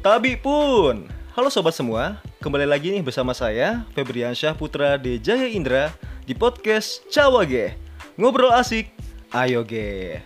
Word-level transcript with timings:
Tabi 0.00 0.32
pun. 0.32 1.12
Halo 1.36 1.52
sobat 1.52 1.76
semua, 1.76 2.24
kembali 2.40 2.64
lagi 2.64 2.88
nih 2.88 3.04
bersama 3.04 3.36
saya 3.36 3.84
Febriansyah 3.92 4.56
Putra 4.56 4.96
de 4.96 5.20
Jaya 5.20 5.44
Indra 5.44 5.92
di 6.24 6.32
podcast 6.32 7.04
Cawage. 7.12 7.76
Ngobrol 8.16 8.48
asik, 8.48 8.88
ayo 9.36 9.60
ge. 9.60 10.24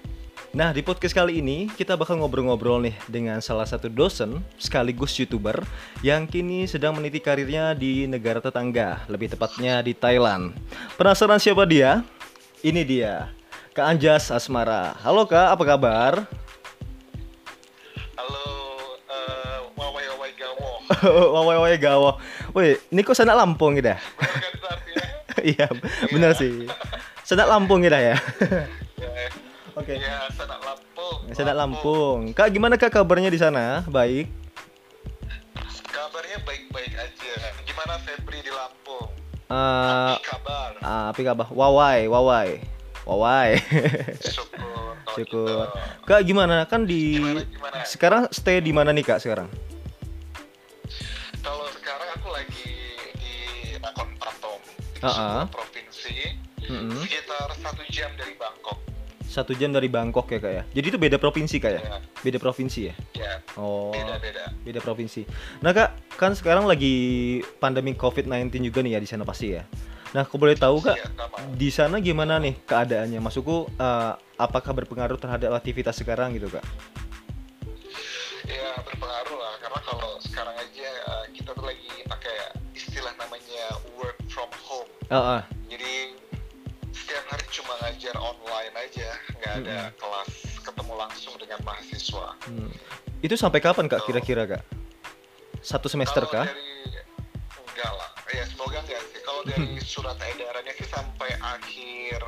Nah, 0.54 0.70
di 0.70 0.78
podcast 0.78 1.10
kali 1.10 1.42
ini 1.42 1.66
kita 1.74 1.98
bakal 1.98 2.22
ngobrol-ngobrol 2.22 2.86
nih 2.86 2.94
dengan 3.10 3.42
salah 3.42 3.66
satu 3.66 3.90
dosen 3.90 4.38
sekaligus 4.62 5.18
YouTuber 5.18 5.66
yang 6.06 6.30
kini 6.30 6.70
sedang 6.70 6.94
meniti 6.94 7.18
karirnya 7.18 7.74
di 7.74 8.06
negara 8.06 8.38
tetangga, 8.38 9.02
lebih 9.10 9.34
tepatnya 9.34 9.82
di 9.82 9.90
Thailand. 9.90 10.54
Penasaran 10.94 11.42
siapa 11.42 11.66
dia? 11.66 12.06
Ini 12.62 12.86
dia, 12.86 13.34
Kak 13.74 13.90
Anjas 13.90 14.30
Asmara. 14.30 14.94
Halo 15.02 15.26
Kak, 15.26 15.50
apa 15.50 15.64
kabar? 15.66 16.43
wawai 21.34 21.76
gawo. 21.76 22.20
Woi, 22.52 22.76
ini 22.88 23.00
kok 23.00 23.14
sanak 23.14 23.34
Lampung 23.34 23.74
gitu 23.74 23.88
ya? 23.88 23.98
Kan 23.98 24.42
itu 24.44 24.66
artinya? 24.66 25.04
Iya, 25.42 25.66
benar 26.08 26.32
sih. 26.32 26.68
Sanak 27.22 27.48
Lampung 27.48 27.80
gitu 27.80 27.92
ya. 27.92 28.14
Ya, 28.94 29.10
Oke. 29.74 29.96
ya, 29.96 30.28
Sanak 30.30 30.60
Lampung. 30.60 31.18
Sanak 31.30 31.56
Lampung. 31.56 32.18
Kak, 32.32 32.48
gimana 32.48 32.74
Kak 32.74 32.90
kabarnya 32.90 33.28
di 33.28 33.36
sana? 33.36 33.82
Baik. 33.84 34.28
Kabarnya 35.84 36.38
baik-baik 36.42 36.92
aja. 36.92 37.32
Gimana 37.62 37.98
Febri 38.00 38.38
di 38.40 38.50
Lampung? 38.50 39.08
Eh, 39.44 40.12
Apa 40.14 40.22
kabar? 40.22 40.70
ah, 40.80 41.04
apa 41.10 41.20
kabar? 41.22 41.46
Wawai, 41.48 42.06
wawai. 42.06 42.48
Wawai. 43.04 43.50
Syukur. 44.24 44.56
kalau 45.04 45.14
Syukur. 45.14 45.46
gitu. 45.46 46.04
Kak, 46.04 46.20
gimana? 46.22 46.64
Kan 46.64 46.84
di 46.84 47.18
Gimana, 47.18 47.42
gimana? 47.44 47.76
sekarang 47.84 48.22
stay 48.30 48.58
di 48.58 48.72
mana 48.72 48.90
nih 48.90 49.04
Kak 49.04 49.20
sekarang? 49.20 49.46
Di 55.04 55.06
Ah, 55.06 55.12
sebuah 55.12 55.36
ah. 55.36 55.48
provinsi, 55.52 56.16
Mm-mm. 56.64 56.96
sekitar 56.98 57.48
satu 57.60 57.84
jam 57.92 58.08
dari 58.16 58.32
Bangkok. 58.34 58.78
Satu 59.22 59.52
jam 59.52 59.68
dari 59.68 59.84
Bangkok 59.86 60.24
ya 60.26 60.38
Kak 60.38 60.48
ya. 60.50 60.62
Jadi 60.70 60.86
itu 60.88 60.96
beda 60.96 61.16
provinsi 61.18 61.60
Kak 61.60 61.70
ya? 61.70 61.80
Ya, 61.82 61.96
Beda 62.22 62.38
provinsi 62.38 62.80
ya? 62.88 62.94
ya 63.12 63.32
Oh. 63.54 63.92
beda-beda. 63.92 64.48
beda 64.58 64.80
provinsi. 64.80 65.28
Nah 65.60 65.70
kak, 65.70 65.88
kan 66.16 66.32
sekarang 66.32 66.64
lagi 66.64 66.94
pandemi 67.58 67.92
COVID-19 67.92 68.48
juga 68.64 68.80
nih 68.80 68.96
ya 68.96 69.00
di 69.00 69.06
sana 69.06 69.22
pasti 69.22 69.52
ya. 69.52 69.68
Nah, 70.10 70.22
aku 70.22 70.38
boleh 70.38 70.54
tahu 70.54 70.80
kak, 70.80 70.94
Iya, 70.94 71.08
sama. 71.12 71.36
di 71.52 71.68
sana 71.68 71.96
gimana 71.98 72.38
nih 72.38 72.56
keadaannya? 72.62 73.18
Maksudku, 73.18 73.68
eh, 73.74 74.12
apakah 74.36 74.72
berpengaruh 74.72 75.18
terhadap 75.18 75.52
aktivitas 75.52 75.92
sekarang 75.94 76.32
gitu 76.32 76.48
kak? 76.48 76.64
Ya 78.44 78.72
berpengaruh 78.78 79.36
lah 79.36 79.54
karena 79.58 79.80
kalau 79.82 80.10
sekarang 80.18 80.54
aja 80.54 80.73
Ah, 85.12 85.40
ah. 85.40 85.42
Jadi 85.68 86.16
setiap 86.96 87.24
hari 87.28 87.44
cuma 87.52 87.74
ngajar 87.84 88.14
online 88.16 88.74
aja, 88.78 89.08
nggak 89.36 89.52
ada 89.64 89.78
kelas 90.00 90.30
ketemu 90.64 90.92
langsung 90.96 91.34
dengan 91.36 91.60
mahasiswa. 91.60 92.26
Hmm. 92.48 92.72
Itu 93.20 93.36
sampai 93.36 93.60
kapan 93.60 93.88
kak 93.88 94.08
kira-kira 94.08 94.48
kak? 94.48 94.62
Satu 95.60 95.88
semester 95.92 96.24
dari 96.24 96.48
enggak 97.52 97.92
lah, 97.92 98.10
ya 98.32 98.44
semoga 98.48 98.80
enggak 98.80 99.00
sih. 99.12 99.20
Kalau 99.20 99.42
dari 99.48 99.76
surat 99.84 100.16
edarannya 100.16 100.72
sih 100.72 100.88
sampai 100.88 101.30
akhir 101.36 102.18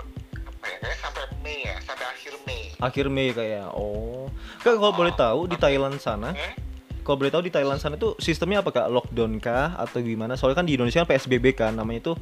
apa 0.45 0.65
ya? 0.69 0.77
Kayaknya 0.81 0.99
sampai 1.01 1.23
Mei 1.41 1.59
ya, 1.65 1.77
sampai 1.81 2.07
akhir 2.13 2.33
Mei. 2.45 2.63
Akhir 2.77 3.07
Mei 3.09 3.29
kayak. 3.33 3.73
Oh, 3.73 4.29
kak 4.61 4.77
kalau 4.77 4.93
boleh 4.93 5.15
tahu 5.17 5.49
di 5.49 5.57
Thailand 5.57 5.97
sana, 5.97 6.37
Eh? 6.37 6.66
Kalau 7.07 7.23
boleh 7.23 7.31
tahu 7.31 7.47
di 7.47 7.55
Thailand 7.55 7.79
sana 7.79 7.95
itu 7.95 8.19
sistemnya 8.19 8.67
apa 8.67 8.75
kak? 8.75 8.91
Lockdown 8.91 9.39
kah 9.39 9.79
atau 9.79 10.03
gimana? 10.03 10.35
Soalnya 10.35 10.59
kan 10.59 10.67
di 10.67 10.75
Indonesia 10.75 11.07
kan 11.07 11.09
PSBB 11.15 11.55
kan, 11.55 11.71
namanya 11.71 12.11
itu 12.11 12.13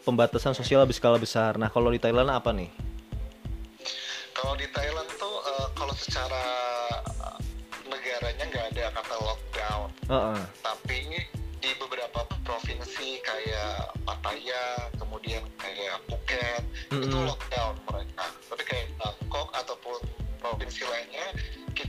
pembatasan 0.00 0.56
sosial 0.56 0.80
berskala 0.88 1.20
besar. 1.20 1.60
Nah 1.60 1.68
kalau 1.68 1.92
di 1.92 2.00
Thailand 2.00 2.32
apa 2.32 2.48
nih? 2.56 2.72
Kalau 4.32 4.56
di 4.56 4.64
Thailand 4.72 5.04
tuh 5.20 5.36
eh, 5.44 5.68
kalau 5.76 5.92
secara 5.92 6.44
eh, 7.04 7.38
negaranya 7.84 8.44
nggak 8.48 8.64
ada 8.72 8.84
kata 8.96 9.16
lockdown, 9.20 9.88
Ah, 10.08 10.16
ah. 10.32 10.42
tapi 10.64 11.04
di 11.60 11.70
beberapa 11.76 12.24
provinsi 12.40 13.20
kayak 13.20 13.92
Pattaya, 14.08 14.88
kemudian 14.96 15.44
kayak 15.60 16.00
Phuket 16.08 16.64
itu 16.88 17.12
Mm-mm. 17.12 17.28
lockdown 17.28 17.76
mereka. 17.84 18.24
Tapi 18.48 18.62
kayak 18.64 18.88
Bangkok 18.96 19.52
ataupun 19.52 20.00
provinsi 20.40 20.88
lainnya 20.88 21.28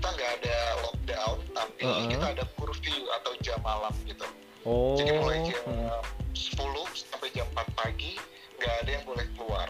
kita 0.02 0.18
nggak 0.18 0.34
ada 0.42 0.58
lockdown, 0.82 1.38
tapi 1.54 1.86
Uh-uh. 1.86 2.10
kita 2.10 2.26
ada 2.34 2.44
curfew 2.58 3.06
atau 3.22 3.32
jam 3.46 3.62
malam 3.62 3.94
gitu. 4.10 4.26
Oh. 4.66 4.98
Jadi 4.98 5.14
mulai 5.22 5.46
jam 5.46 5.62
hmm. 5.70 6.02
10 6.34 7.06
sampai 7.06 7.30
jam 7.38 7.46
4 7.54 7.62
pagi 7.78 8.18
nggak 8.58 8.74
ada 8.82 8.90
yang 8.98 9.06
boleh 9.06 9.26
keluar. 9.38 9.70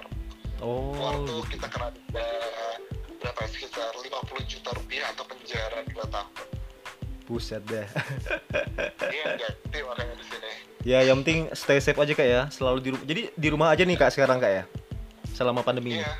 Oh. 0.63 0.95
Keluar 0.95 1.15
tuh 1.27 1.43
kita 1.51 1.67
kena 1.67 1.91
denda 1.91 2.27
berapa 3.19 3.39
ya, 3.43 3.49
sekitar 3.51 3.91
50 3.91 4.07
juta 4.47 4.69
rupiah 4.71 5.11
atau 5.11 5.27
penjara 5.27 5.83
2 5.83 5.99
tahun. 5.99 6.33
Buset 7.27 7.63
deh. 7.67 7.87
Iya 9.11 9.35
ganti 9.35 9.79
makanya 9.83 10.15
di 10.15 10.25
sini. 10.31 10.51
ya, 10.87 10.99
yang 11.03 11.19
penting 11.27 11.51
stay 11.51 11.83
safe 11.83 11.99
aja 11.99 12.13
kak 12.15 12.23
ya. 12.23 12.41
Selalu 12.47 12.79
di 12.79 12.89
rumah. 12.95 13.03
Jadi 13.03 13.21
di 13.35 13.47
rumah 13.51 13.67
aja 13.75 13.83
nih 13.83 13.99
kak 13.99 14.15
sekarang 14.15 14.39
kak 14.39 14.51
ya. 14.51 14.63
Selama 15.35 15.59
pandemi. 15.59 15.99
Iya, 15.99 16.15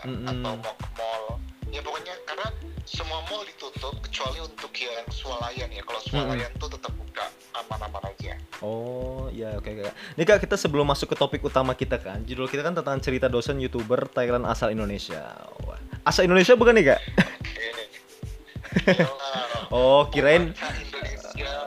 bisa 0.00 0.08
Mm-mm. 0.08 0.40
atau 0.40 0.54
mau 0.56 0.74
ke 0.74 0.88
mall. 0.96 1.24
Ya 1.70 1.80
pokoknya 1.84 2.14
karena 2.26 2.48
semua 2.88 3.20
mall 3.30 3.42
ditutup 3.46 3.94
kecuali 4.02 4.38
untuk 4.42 4.72
yang 4.74 5.08
swalayan 5.12 5.68
ya. 5.70 5.82
Kalau 5.84 6.00
swalayan 6.02 6.50
tuh 6.58 6.68
tetap 6.72 6.92
buka 6.96 7.24
aman-aman 7.54 8.02
aja. 8.10 8.34
Oh, 8.64 9.28
ya 9.30 9.54
oke 9.56 9.70
kak. 9.70 9.94
Nih 10.16 10.24
kak 10.26 10.38
kita 10.42 10.56
sebelum 10.56 10.88
masuk 10.88 11.12
ke 11.12 11.16
topik 11.16 11.40
utama 11.44 11.76
kita 11.76 12.00
kan, 12.00 12.24
judul 12.24 12.48
kita 12.48 12.64
kan 12.64 12.74
tentang 12.74 12.98
cerita 12.98 13.28
dosen 13.30 13.60
youtuber 13.60 14.08
Thailand 14.10 14.48
asal 14.48 14.72
Indonesia. 14.72 15.36
Wah. 15.64 15.78
Asal 16.02 16.26
Indonesia 16.26 16.56
bukan 16.56 16.74
nih 16.74 16.84
kak? 16.96 17.00
Gila. 17.44 17.84
Oh, 19.70 20.10
kirain. 20.10 20.50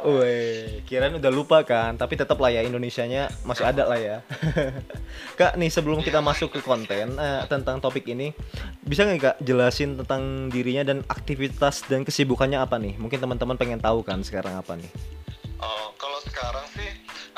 Weh, 0.04 0.84
kirain 0.84 1.16
udah 1.16 1.32
lupa 1.32 1.64
kan, 1.64 1.96
tapi 1.96 2.20
tetap 2.20 2.36
lah 2.36 2.52
ya 2.52 2.60
Indonesianya 2.60 3.32
masih 3.48 3.64
ada 3.64 3.88
lah 3.88 3.96
ya. 3.96 4.18
kak, 5.40 5.56
nih 5.56 5.72
sebelum 5.72 6.04
kita 6.04 6.20
masuk 6.20 6.52
ke 6.52 6.60
konten 6.60 7.16
eh, 7.16 7.42
tentang 7.48 7.80
topik 7.80 8.04
ini, 8.12 8.36
bisa 8.84 9.08
nggak 9.08 9.20
kak 9.24 9.38
jelasin 9.40 9.96
tentang 9.96 10.52
dirinya 10.52 10.84
dan 10.84 11.08
aktivitas 11.08 11.88
dan 11.88 12.04
kesibukannya 12.04 12.60
apa 12.60 12.76
nih? 12.76 13.00
Mungkin 13.00 13.16
teman-teman 13.16 13.56
pengen 13.56 13.80
tahu 13.80 14.04
kan 14.04 14.20
sekarang 14.28 14.60
apa 14.60 14.76
nih? 14.76 14.92
Oh, 15.64 15.96
kalau 15.96 16.20
sekarang 16.28 16.68
sih 16.76 16.90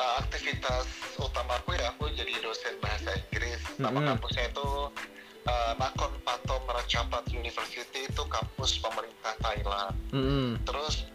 uh, 0.01 0.25
aktivitas 0.25 0.89
utamaku 1.21 1.77
ya 1.77 1.93
aku 1.93 2.09
jadi 2.17 2.33
dosen 2.41 2.73
bahasa 2.81 3.13
Inggris. 3.13 3.61
Nama 3.77 3.93
Mm-mm. 3.93 4.09
kampusnya 4.17 4.49
itu 4.49 4.69
uh, 5.45 5.71
Nakhon 5.77 6.13
Pathom 6.25 6.65
Ratchapat 6.65 7.29
University 7.29 8.09
itu 8.09 8.23
kampus 8.25 8.81
pemerintah 8.81 9.37
Thailand. 9.37 9.93
Mm-mm. 10.09 10.57
Terus 10.65 11.05
juga 11.13 11.14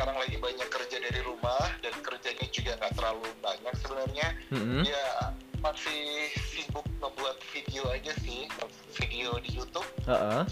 sekarang 0.00 0.16
lagi 0.16 0.40
banyak 0.40 0.68
kerja 0.72 0.96
dari 0.96 1.20
rumah 1.20 1.60
dan 1.84 1.92
kerjanya 2.00 2.48
juga 2.48 2.72
nggak 2.80 2.96
terlalu 2.96 3.28
banyak 3.44 3.74
sebenarnya. 3.84 4.32
Mm-mm. 4.48 4.80
Ya 4.88 5.36
masih 5.60 6.32
sibuk 6.40 6.88
membuat 7.04 7.36
video 7.52 7.84
aja 7.92 8.08
sih, 8.24 8.48
video 8.96 9.36
di 9.44 9.60
YouTube. 9.60 9.84
Ha-ha. 10.08 10.48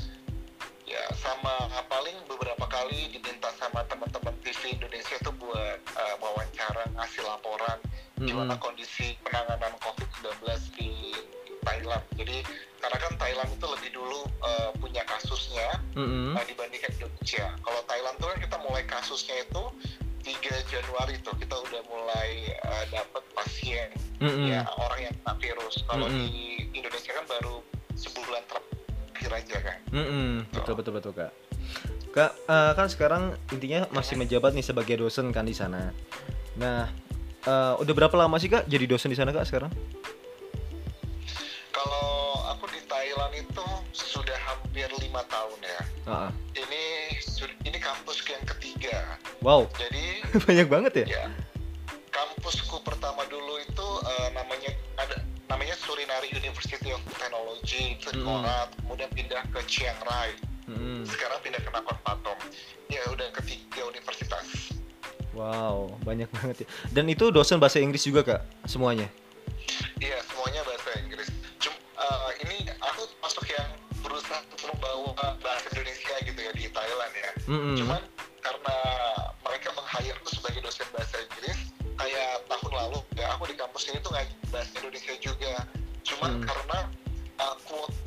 Ya 0.84 1.00
sama 1.16 1.64
paling 1.88 2.28
beberapa 2.28 2.60
kali 2.68 3.08
diminta 3.08 3.48
sama 3.56 3.88
teman-teman 3.88 4.36
TV 4.44 4.76
Indonesia 4.76 5.16
tuh 5.24 5.32
buat 5.40 5.80
uh, 5.96 6.14
wawancara 6.20 6.84
ngasih 6.92 7.24
laporan 7.24 7.80
gimana 8.20 8.52
Mm-mm. 8.52 8.60
kondisi 8.60 9.16
penanganan 9.24 9.72
COVID-19 9.80 10.44
di 10.76 10.92
Thailand. 11.64 12.04
Jadi 12.20 12.44
karena 12.84 12.98
kan 13.00 13.12
Thailand 13.16 13.48
itu 13.48 13.64
lebih 13.64 13.90
dulu 13.96 14.28
uh, 14.44 14.76
punya 14.76 15.00
kasusnya 15.08 15.80
Mm-mm. 15.96 16.36
uh, 16.36 16.44
dibandingkan 16.44 16.92
Indonesia. 17.00 17.48
Kalau 17.64 17.80
Thailand 17.88 18.16
tuh 18.20 18.28
kan 18.28 18.38
mulai 18.78 18.94
kasusnya 18.94 19.34
itu 19.42 19.62
3 20.22 20.70
Januari 20.70 21.18
tuh 21.26 21.34
kita 21.34 21.50
udah 21.50 21.82
mulai 21.90 22.54
uh, 22.62 22.86
dapat 22.94 23.26
pasien 23.34 23.90
Mm-mm. 24.22 24.54
ya 24.54 24.62
orang 24.78 25.10
yang 25.10 25.14
kena 25.18 25.34
virus. 25.34 25.82
Kalau 25.82 26.06
Mm-mm. 26.06 26.30
di 26.30 26.62
Indonesia 26.78 27.10
kan 27.10 27.26
baru 27.26 27.58
sebulan 27.98 28.42
terakhir 28.46 29.30
aja 29.34 29.56
kan. 29.66 29.78
Mm-mm, 29.90 30.46
betul 30.54 30.78
betul 30.78 30.92
betul 30.94 31.10
kak. 31.10 31.34
Kak 32.14 32.32
eh, 32.38 32.72
kan 32.78 32.86
sekarang 32.86 33.34
intinya 33.50 33.90
masih 33.90 34.14
menjabat 34.14 34.54
nih 34.54 34.62
sebagai 34.62 35.02
dosen 35.02 35.34
kan 35.34 35.42
di 35.42 35.58
sana. 35.58 35.90
Nah 36.54 36.86
eh, 37.42 37.74
udah 37.82 37.94
berapa 37.98 38.14
lama 38.14 38.38
sih 38.38 38.46
kak 38.46 38.70
jadi 38.70 38.86
dosen 38.86 39.10
di 39.10 39.18
sana 39.18 39.34
kak 39.34 39.42
sekarang? 39.42 39.74
Kalau 41.74 42.46
aku 42.54 42.70
di 42.70 42.78
Thailand 42.86 43.42
itu 43.42 43.66
sudah 43.90 44.38
hampir 44.46 44.86
lima 45.02 45.26
tahun 45.26 45.58
ya. 45.66 45.82
Ah, 46.06 46.30
ah. 46.30 46.47
Wow 49.48 49.64
Jadi 49.80 50.04
banyak 50.46 50.68
banget 50.68 50.92
ya. 50.92 51.06
ya 51.08 51.24
kampusku 52.12 52.84
pertama 52.84 53.24
dulu 53.32 53.56
itu 53.56 53.88
eh, 54.04 54.28
namanya 54.36 54.70
ada 55.00 55.16
namanya 55.48 55.72
Surin 55.78 56.04
Culinary 56.04 56.28
University 56.34 56.90
of 56.92 57.00
Technology 57.08 57.96
itu 57.96 58.08
di 58.12 58.20
Mm. 58.20 58.26
Korat, 58.26 58.68
kemudian 58.76 59.10
pindah 59.12 59.42
ke 59.48 59.60
Chiang 59.64 59.96
Rai, 60.04 60.36
Mm-mm. 60.66 61.04
sekarang 61.04 61.38
pindah 61.40 61.60
ke 61.60 61.70
Nakhon 61.70 61.96
Pathom. 62.02 62.38
Ya 62.88 63.00
udah 63.08 63.28
ketiga 63.36 63.86
universitas. 63.86 64.72
Wow, 65.32 65.94
banyak 66.02 66.26
banget 66.32 66.64
ya. 66.64 66.66
Dan 66.90 67.06
itu 67.06 67.28
dosen 67.30 67.56
bahasa 67.56 67.78
Inggris 67.78 68.02
juga 68.02 68.20
kak, 68.24 68.40
semuanya. 68.64 69.06
Iya 69.96 70.18
semuanya 70.26 70.60
bahasa 70.64 70.88
Inggris. 70.98 71.28
Cuma 71.60 71.76
eh, 71.76 72.30
ini 72.44 72.56
aku 72.80 73.06
masuk 73.20 73.44
yang 73.46 73.68
berusaha 74.00 74.40
untuk 74.48 74.60
membawa 74.72 75.12
bahasa 75.38 75.68
Indonesia 75.72 76.14
gitu 76.24 76.40
ya 76.40 76.52
di 76.52 76.64
Thailand 76.68 77.12
ya. 77.14 77.30
Mm-mm. 77.46 77.74
Cuman 77.78 78.00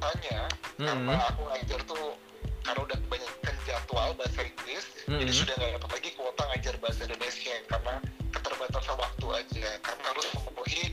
kuotanya, 0.01 0.49
Mm-mm. 0.81 0.89
karena 0.89 1.13
aku 1.29 1.41
ngajar 1.45 1.79
tuh 1.85 2.17
karena 2.65 2.79
udah 2.81 2.97
kebanyakan 3.05 3.55
jadwal 3.69 4.09
bahasa 4.17 4.41
Inggris, 4.41 4.85
jadi 5.05 5.29
Mm-mm. 5.29 5.29
sudah 5.29 5.53
nggak 5.61 5.71
dapat 5.77 5.89
lagi 5.93 6.09
kuota 6.17 6.43
ngajar 6.49 6.75
bahasa 6.81 7.01
Indonesia 7.05 7.55
karena 7.69 7.93
keterbatasan 8.33 8.95
waktu 8.97 9.25
aja. 9.29 9.69
Karena 9.85 10.05
harus 10.09 10.25
memenuhi 10.33 10.83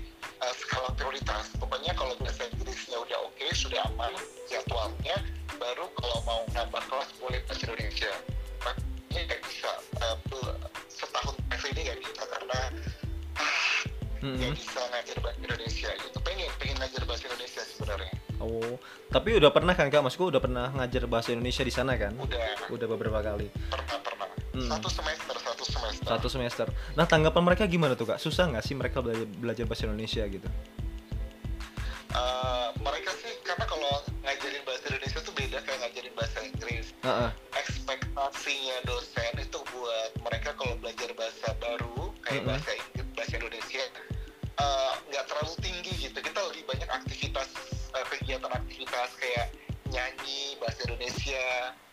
uh, 0.44 0.54
skala 0.60 0.88
prioritas. 0.92 1.44
Pokoknya 1.56 1.92
kalau 1.96 2.12
bahasa 2.20 2.44
Inggrisnya 2.52 2.96
udah 3.00 3.18
oke, 3.24 3.46
sudah 3.56 3.80
aman 3.88 4.12
jadwalnya, 4.52 5.16
baru 5.56 5.88
kalau 5.96 6.18
mau 6.28 6.40
nambah 6.52 6.82
kelas 6.92 7.10
boleh 7.16 7.40
bahasa 7.48 7.64
Indonesia. 7.64 8.12
Makanya 8.60 9.20
nggak 9.24 9.42
bisa 9.48 9.70
uh, 10.04 10.16
setahun 10.92 11.34
tes 11.48 11.64
ini 11.72 11.80
nggak 11.88 12.00
bisa 12.04 12.22
karena 12.28 12.60
Mm-mm. 14.20 14.36
nggak 14.36 14.52
bisa 14.52 14.80
ngajar 14.92 15.16
bahasa 15.24 15.38
Indonesia 15.40 15.90
gitu. 15.96 16.18
Pengen 16.20 16.48
pengen 16.60 16.76
ngajar 16.76 17.02
bahasa 17.08 17.24
Indonesia 17.32 17.62
sebenarnya. 17.64 18.12
Oh, 18.38 18.78
tapi 19.18 19.34
udah 19.34 19.50
pernah 19.50 19.74
kan 19.74 19.90
kak? 19.90 19.98
Maksudku 19.98 20.30
udah 20.30 20.38
pernah 20.38 20.70
ngajar 20.78 21.10
bahasa 21.10 21.34
Indonesia 21.34 21.66
di 21.66 21.74
sana 21.74 21.98
kan? 21.98 22.14
Udah 22.14 22.70
Udah 22.70 22.86
beberapa 22.86 23.18
kali. 23.18 23.50
pernah 23.66 23.98
pernah. 23.98 24.30
Hmm. 24.54 24.70
Satu 24.70 24.86
semester 24.86 25.34
satu 25.42 25.64
semester. 25.66 26.06
Satu 26.06 26.28
semester. 26.30 26.66
Nah 26.94 27.02
tanggapan 27.02 27.42
mereka 27.42 27.66
gimana 27.66 27.98
tuh 27.98 28.14
kak? 28.14 28.22
Susah 28.22 28.46
nggak 28.46 28.62
sih 28.62 28.78
mereka 28.78 29.02
belajar, 29.02 29.26
belajar 29.26 29.64
bahasa 29.66 29.90
Indonesia 29.90 30.22
gitu? 30.30 30.46
Uh, 32.08 32.70
mereka 32.80 33.10
sih 33.20 33.34
karena 33.42 33.66
kalau 33.66 33.90
ngajarin 34.24 34.62
bahasa 34.64 34.84
Indonesia 34.88 35.18
tuh 35.20 35.34
beda 35.34 35.58
kayak 35.60 35.78
ngajarin 35.82 36.14
bahasa 36.14 36.38
Inggris. 36.40 36.86
Heeh. 37.02 37.30
ekspektasinya 37.58 38.76
dosen 38.86 39.34
itu 39.38 39.58
buat 39.70 40.10
mereka 40.22 40.50
kalau 40.54 40.74
belajar 40.78 41.10
bahasa 41.18 41.52
baru 41.58 42.10
kayak 42.22 42.42
Mm-mm. 42.42 42.48
bahasa 42.54 42.70
Inggris 42.74 43.06
bahasa 43.12 43.34
Indonesia 43.34 43.82
eh, 44.58 44.92
nggak 45.10 45.24
terlalu 45.26 45.54
tinggi 45.58 45.92
gitu 46.06 46.18
kita 46.18 46.40
lebih 46.48 46.62
banyak 46.66 46.88
aktivitas 46.90 47.48
eh, 47.94 48.06
kegiatan 48.16 48.50
aktivitas 48.88 49.12
kayak 49.20 49.46
nyanyi 49.92 50.56
bahasa 50.56 50.80
Indonesia 50.88 51.46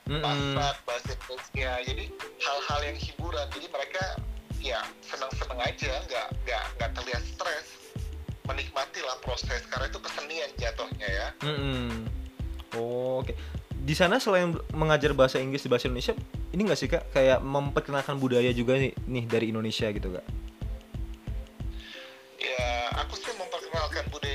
Mm-mm. 0.08 0.24
masak 0.24 0.76
bahasa 0.88 1.12
Indonesia 1.12 1.72
jadi 1.84 2.06
hal-hal 2.40 2.80
yang 2.88 2.98
hiburan 3.04 3.46
jadi 3.52 3.68
mereka 3.68 4.04
ya 4.64 4.80
senang-senang 5.04 5.60
aja 5.60 5.92
nggak 6.08 6.28
nggak 6.48 6.64
nggak 6.80 6.92
terlihat 6.96 7.24
stres 7.28 7.68
menikmati 8.48 9.04
lah 9.04 9.20
proses 9.20 9.60
karena 9.68 9.92
itu 9.92 10.00
kesenian 10.00 10.50
jatuhnya 10.56 11.10
ya 11.10 11.28
Mm-mm. 11.44 12.08
Oh, 12.76 13.24
oke. 13.24 13.32
Di 13.72 13.96
sana 13.96 14.20
selain 14.20 14.52
mengajar 14.76 15.16
bahasa 15.16 15.40
Inggris 15.40 15.64
di 15.64 15.72
bahasa 15.72 15.88
Indonesia, 15.88 16.12
ini 16.52 16.68
nggak 16.68 16.80
sih 16.80 16.92
kak 16.92 17.08
kayak 17.16 17.40
memperkenalkan 17.40 18.20
budaya 18.20 18.52
juga 18.52 18.76
nih, 18.76 18.92
nih 19.08 19.24
dari 19.24 19.56
Indonesia 19.56 19.88
gitu 19.96 20.12
kak? 20.12 20.26
ya 22.46 22.92
aku 23.02 23.16
sih 23.18 23.34
memperkenalkan 23.40 24.06
budaya 24.14 24.35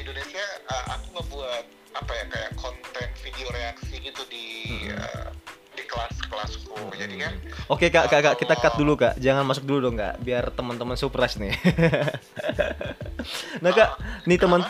apa 2.10 2.18
ya 2.18 2.26
kayak 2.26 2.50
konten 2.58 3.06
video 3.22 3.46
reaksi 3.54 3.94
gitu 4.02 4.22
di 4.26 4.46
Mm-mm. 4.82 4.98
uh, 4.98 5.30
di 5.78 5.82
kelas-kelasku 5.86 6.74
jadi 6.98 7.14
kan 7.22 7.34
Oke 7.70 7.86
kak, 7.86 8.10
kak, 8.10 8.18
kak, 8.26 8.34
kita 8.34 8.58
cut 8.58 8.74
dulu 8.74 8.98
kak. 8.98 9.14
Jangan 9.22 9.46
masuk 9.46 9.62
dulu 9.62 9.78
dong 9.86 9.94
kak, 9.94 10.18
biar 10.26 10.50
teman-teman 10.50 10.98
surprise 10.98 11.38
nih. 11.38 11.54
nah 13.62 13.70
kak, 13.70 13.94
nih 14.26 14.42
teman, 14.42 14.66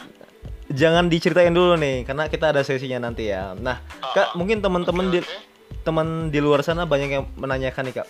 jangan 0.69 1.09
diceritain 1.09 1.49
dulu 1.49 1.81
nih, 1.81 2.05
karena 2.05 2.29
kita 2.29 2.53
ada 2.53 2.61
sesinya 2.61 3.09
nanti 3.09 3.33
ya. 3.33 3.57
Nah 3.57 3.81
Ah, 4.05 4.13
kak, 4.13 4.29
mungkin 4.37 4.61
teman-teman 4.61 5.09
oke, 5.09 5.13
di 5.17 5.19
oke. 5.25 5.33
teman 5.81 6.29
di 6.29 6.45
luar 6.45 6.61
sana 6.61 6.85
banyak 6.85 7.09
yang 7.09 7.25
menanyakan 7.41 7.89
nih 7.89 8.05
kak. 8.05 8.09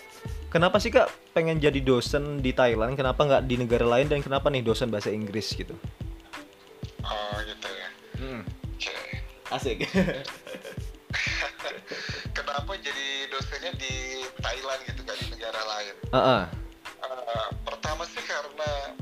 Kenapa 0.51 0.75
sih 0.83 0.91
kak 0.91 1.07
pengen 1.31 1.55
jadi 1.63 1.79
dosen 1.79 2.43
di 2.43 2.51
Thailand? 2.51 2.99
Kenapa 2.99 3.23
nggak 3.23 3.47
di 3.47 3.55
negara 3.63 3.87
lain 3.87 4.11
dan 4.11 4.19
kenapa 4.19 4.51
nih 4.51 4.59
dosen 4.59 4.91
bahasa 4.91 5.07
Inggris 5.07 5.55
gitu? 5.55 5.71
oh 7.01 7.35
gitu 7.41 7.67
ya 7.71 7.87
oke 8.37 9.10
Asik. 9.51 9.83
kenapa 12.31 12.71
jadi 12.79 13.27
dosennya 13.27 13.73
di 13.75 14.23
Thailand 14.39 14.79
gitu 14.87 15.03
gak 15.03 15.17
di 15.19 15.27
negara 15.35 15.59
lain 15.59 15.95
Heeh. 16.11 16.43
Uh, 17.01 17.49
pertama 17.67 18.07
sih 18.07 18.23
karena 18.23 18.95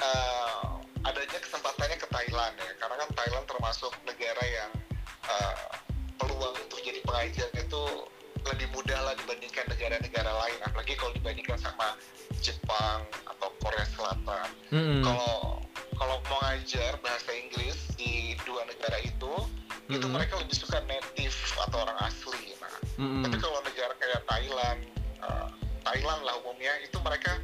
uh, 0.00 0.80
adanya 1.04 1.38
kesempatannya 1.42 1.96
ke 2.00 2.08
Thailand 2.08 2.54
ya 2.56 2.72
karena 2.80 2.94
kan 3.04 3.08
Thailand 3.12 3.44
termasuk 3.44 3.92
negara 4.08 4.44
yang 4.44 4.72
uh, 5.28 5.68
peluang 6.16 6.56
untuk 6.56 6.80
jadi 6.80 7.00
pengajar 7.04 7.48
itu 7.56 7.84
lebih 8.40 8.68
mudah 8.72 9.00
lah 9.04 9.14
dibandingkan 9.20 9.68
negara-negara 9.68 10.32
lain 10.32 10.58
apalagi 10.64 10.96
kalau 10.96 11.12
dibandingkan 11.12 11.60
sama 11.60 11.96
Jepang 12.40 13.04
atau 13.28 13.48
Korea 13.60 13.84
Selatan 13.84 14.48
Mm-mm. 14.72 15.04
kalau 15.04 15.60
kalau 16.00 16.16
mau 16.32 16.40
ngajar 16.48 16.96
bahasa 17.04 17.30
Inggris 17.36 17.76
di 18.00 18.32
dua 18.48 18.64
negara 18.64 18.96
itu 19.04 19.59
itu 19.90 20.06
Mm-mm. 20.06 20.14
mereka 20.14 20.38
lebih 20.38 20.54
suka 20.54 20.78
native 20.86 21.36
atau 21.66 21.82
orang 21.82 21.98
asli 22.06 22.54
nah 22.62 22.74
Mm-mm. 23.02 23.26
tapi 23.26 23.36
kalau 23.42 23.58
negara 23.66 23.92
kayak 23.98 24.22
Thailand, 24.30 24.80
uh, 25.26 25.48
Thailand 25.82 26.20
lah 26.22 26.34
umumnya 26.44 26.70
itu 26.84 26.96
mereka 27.02 27.40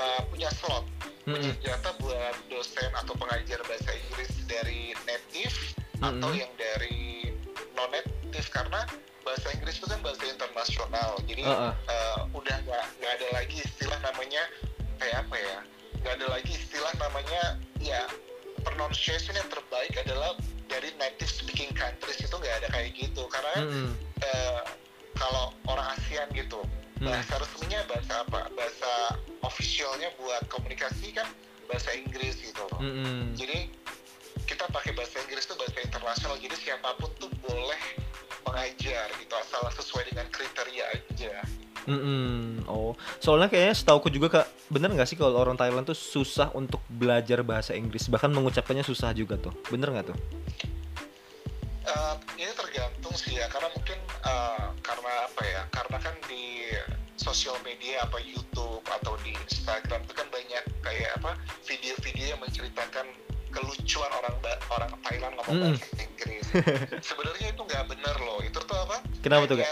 uh, 0.00 0.22
punya 0.32 0.48
slot, 0.56 0.86
punya 1.28 1.52
Mm-mm. 1.52 1.64
jatah 1.64 1.94
buat 2.00 2.36
dosen 2.48 2.90
atau 2.96 3.12
pengajar 3.18 3.60
bahasa 3.68 3.90
Inggris 3.92 4.32
dari 4.48 4.96
native 5.04 5.56
atau 6.00 6.28
Mm-mm. 6.32 6.40
yang 6.40 6.52
dari 6.56 7.28
non 7.76 7.90
native 7.92 8.48
karena 8.48 8.80
bahasa 9.20 9.52
Inggris 9.52 9.76
itu 9.76 9.86
kan 9.86 10.00
bahasa 10.00 10.24
internasional, 10.24 11.20
jadi 11.28 11.44
Heeh. 11.44 11.72
uh, 11.76 12.20
udah 12.32 12.56
nggak 12.64 12.84
nggak 13.04 13.12
ada 13.20 13.28
lagi 13.36 13.60
istilah 13.60 14.00
namanya 14.00 14.42
kayak 14.96 15.28
apa 15.28 15.36
ya, 15.36 15.58
nggak 16.00 16.14
ada 16.16 16.26
lagi 16.32 16.52
istilah 16.56 16.92
namanya 16.96 17.42
ya 17.84 18.08
pronunciation 18.64 19.36
yang 19.36 19.48
terbaik 19.52 19.92
adalah 20.00 20.32
dari 20.70 20.94
native 20.96 21.28
speaking 21.28 21.74
countries 21.74 22.22
itu 22.22 22.30
nggak 22.30 22.54
ada 22.62 22.68
kayak 22.70 22.94
gitu 22.94 23.26
karena 23.26 23.66
Mm-mm. 23.66 23.90
eh, 24.22 24.62
kalau 25.18 25.50
orang 25.66 25.84
ASEAN 25.98 26.30
gitu 26.32 26.62
Hmm. 27.00 27.16
bahasa 27.16 27.40
resminya 27.40 27.80
bahasa 27.88 28.12
apa 28.28 28.52
bahasa 28.52 28.92
officialnya 29.40 30.12
buat 30.20 30.44
komunikasi 30.52 31.16
kan 31.16 31.24
bahasa 31.64 31.96
Inggris 31.96 32.36
gitu 32.44 32.60
Mm-mm. 32.76 33.32
jadi 33.40 33.72
kita 34.44 34.68
pakai 34.68 34.92
bahasa 34.92 35.16
Inggris 35.24 35.48
itu 35.48 35.56
bahasa 35.56 35.80
internasional 35.80 36.36
jadi 36.36 36.52
siapa 36.60 36.92
pun 37.00 37.08
tuh 37.16 37.32
boleh 37.40 37.80
mengajar 38.44 39.08
gitu 39.16 39.32
asal 39.32 39.64
sesuai 39.80 40.12
dengan 40.12 40.28
kriteria 40.28 40.84
aja 40.92 41.40
Mm-mm. 41.84 42.64
Oh, 42.66 42.92
soalnya 43.18 43.48
kayaknya 43.48 43.72
setauku 43.72 44.08
juga 44.08 44.28
kak, 44.28 44.46
bener 44.68 44.92
nggak 44.92 45.08
sih 45.08 45.16
kalau 45.16 45.36
orang 45.36 45.56
Thailand 45.56 45.84
tuh 45.84 45.96
susah 45.96 46.52
untuk 46.52 46.84
belajar 46.88 47.40
bahasa 47.40 47.72
Inggris, 47.72 48.04
bahkan 48.08 48.28
mengucapkannya 48.28 48.84
susah 48.84 49.12
juga 49.12 49.40
tuh, 49.40 49.56
bener 49.68 49.88
nggak 49.88 50.06
tuh? 50.12 50.18
Eh, 51.80 52.14
ini 52.36 52.52
tergantung 52.52 53.14
sih 53.16 53.34
ya 53.34 53.48
karena 53.48 53.68
mungkin 53.72 53.96
eh, 54.22 54.66
karena 54.84 55.12
apa 55.26 55.42
ya 55.42 55.62
karena 55.72 55.96
kan 55.98 56.14
di 56.28 56.68
sosial 57.16 57.56
media 57.64 58.04
apa 58.04 58.20
YouTube 58.20 58.84
atau 58.86 59.16
di 59.20 59.32
Instagram 59.34 60.00
itu 60.04 60.14
kan 60.14 60.28
banyak 60.28 60.62
kayak 60.80 61.10
apa 61.18 61.36
video-video 61.64 62.36
yang 62.36 62.40
menceritakan 62.40 63.06
kelucuan 63.50 64.10
orang 64.14 64.36
orang 64.70 64.90
Thailand 65.02 65.34
ngomong 65.40 65.54
Mm. 65.56 65.74
bahasa 65.74 65.86
Inggris. 65.98 66.44
Sebenarnya 67.10 67.46
itu 67.50 67.62
nggak 67.66 67.84
benar 67.90 68.16
loh. 68.22 68.38
Itu 68.40 68.62
tuh 68.62 68.78
apa? 68.78 68.96
Kenapa 69.20 69.44
tuh 69.50 69.58
kak? 69.58 69.66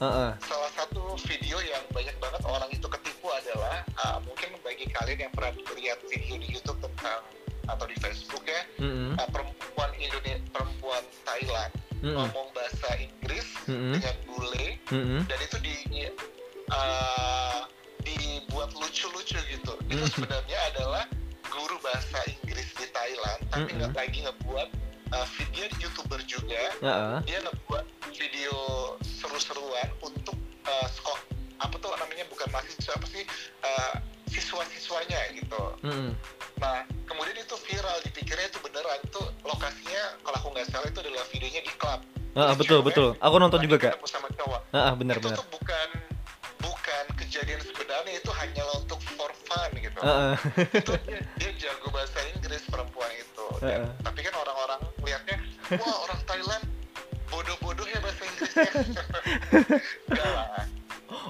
Heeh. 0.00 0.30
Salah 0.40 0.72
satu 0.72 1.12
video 1.28 1.60
yang 1.60 1.84
banyak 1.92 2.16
banget 2.16 2.40
orang 2.48 2.72
itu 2.72 2.88
ketipu 2.88 3.28
adalah 3.28 3.84
uh, 4.00 4.16
mungkin 4.24 4.56
bagi 4.64 4.88
kalian 4.88 5.28
yang 5.28 5.32
pernah 5.36 5.52
lihat 5.76 6.00
video 6.08 6.40
di 6.40 6.48
YouTube 6.56 6.80
tentang 6.80 7.20
atau 7.68 7.84
di 7.84 7.94
Facebook 8.00 8.40
ya 8.48 8.64
Mm-mm. 8.80 9.20
uh, 9.20 9.28
perempuan 9.28 9.92
Indonesia 10.00 10.40
perempuan 10.50 11.04
Thailand 11.28 11.72
Mm-mm. 12.00 12.16
ngomong 12.16 12.48
bahasa 12.56 12.88
Inggris 12.96 13.46
Mm-mm. 13.68 14.00
dengan 14.00 14.16
bule 14.24 14.66
Mm-mm. 14.88 15.20
dan 15.28 15.38
itu 15.44 15.56
di 15.60 15.74
uh, 16.72 17.68
dibuat 18.00 18.72
lucu-lucu 18.74 19.36
gitu 19.36 19.72
itu 19.92 20.00
Mm. 20.00 20.10
sebenarnya 20.16 20.58
adalah 20.74 21.04
guru 21.44 21.76
bahasa 21.84 22.18
Inggris 22.24 22.72
di 22.72 22.86
Thailand 22.88 23.40
tapi 23.52 23.70
nggak 23.76 23.92
lagi 23.92 24.18
ngebuat 24.24 24.68
uh, 25.12 25.26
video 25.36 25.64
di 25.70 25.76
youtuber 25.84 26.20
juga 26.24 26.62
Heeh. 26.80 27.16
dia 27.28 27.38
ngebuat 27.44 27.84
video 28.16 28.54
seru-seruan 29.20 29.88
untuk 30.00 30.34
uh, 30.64 30.88
skor 30.88 31.18
apa 31.56 31.76
tuh 31.76 31.92
namanya 31.94 32.24
bukan 32.26 32.48
mahasiswa 32.48 32.92
apa 32.92 33.06
sih 33.06 33.22
uh, 33.60 33.94
siswa-siswanya 34.26 35.20
gitu 35.34 35.62
Mm-mm. 35.82 36.10
nah 36.56 36.80
kemudian 37.04 37.36
itu 37.36 37.56
viral 37.60 38.00
dipikirnya 38.02 38.46
itu 38.46 38.58
beneran 38.58 38.96
itu 39.02 39.20
lokasinya 39.42 40.02
kalau 40.22 40.36
aku 40.38 40.48
nggak 40.50 40.66
salah 40.66 40.88
itu 40.88 41.00
adalah 41.00 41.24
videonya 41.28 41.60
di 41.60 41.72
klub 41.76 42.00
Ah, 42.30 42.54
betul 42.54 42.78
cewek 42.78 42.94
betul. 42.94 43.08
Aku 43.18 43.36
nonton 43.36 43.58
juga 43.58 43.76
kak. 43.82 43.98
sama 44.06 44.30
cowok 44.30 44.60
Ah, 44.70 44.78
ah, 44.80 44.94
benar 44.94 45.18
itu 45.18 45.26
benar. 45.26 45.36
tuh 45.36 45.50
bukan 45.50 45.88
bukan 46.60 47.04
kejadian 47.16 47.58
sebenarnya 47.60 48.12
itu 48.14 48.30
hanyalah 48.30 48.76
untuk 48.78 49.02
for 49.10 49.26
fun 49.44 49.70
gitu 49.74 49.98
Ah, 49.98 50.32
ah. 50.32 50.34
itu 50.70 50.92
dia, 51.04 51.18
dia 51.34 51.50
jago 51.58 51.90
bahasa 51.90 52.22
Inggris 52.30 52.62
perempuan 52.64 53.10
itu 53.12 53.46
Dan- 53.58 53.82
Heeh. 53.82 53.88
tapi 54.00 54.20
kan 54.22 54.34
orang-orang 54.38 54.78
lihatnya 55.02 55.36
wah 55.82 55.96
orang 56.06 56.20
Thailand 56.24 56.64
bodoh-bodoh 57.26 57.84
ya 57.84 57.98
bahasa 57.98 58.22
Inggrisnya. 58.24 58.70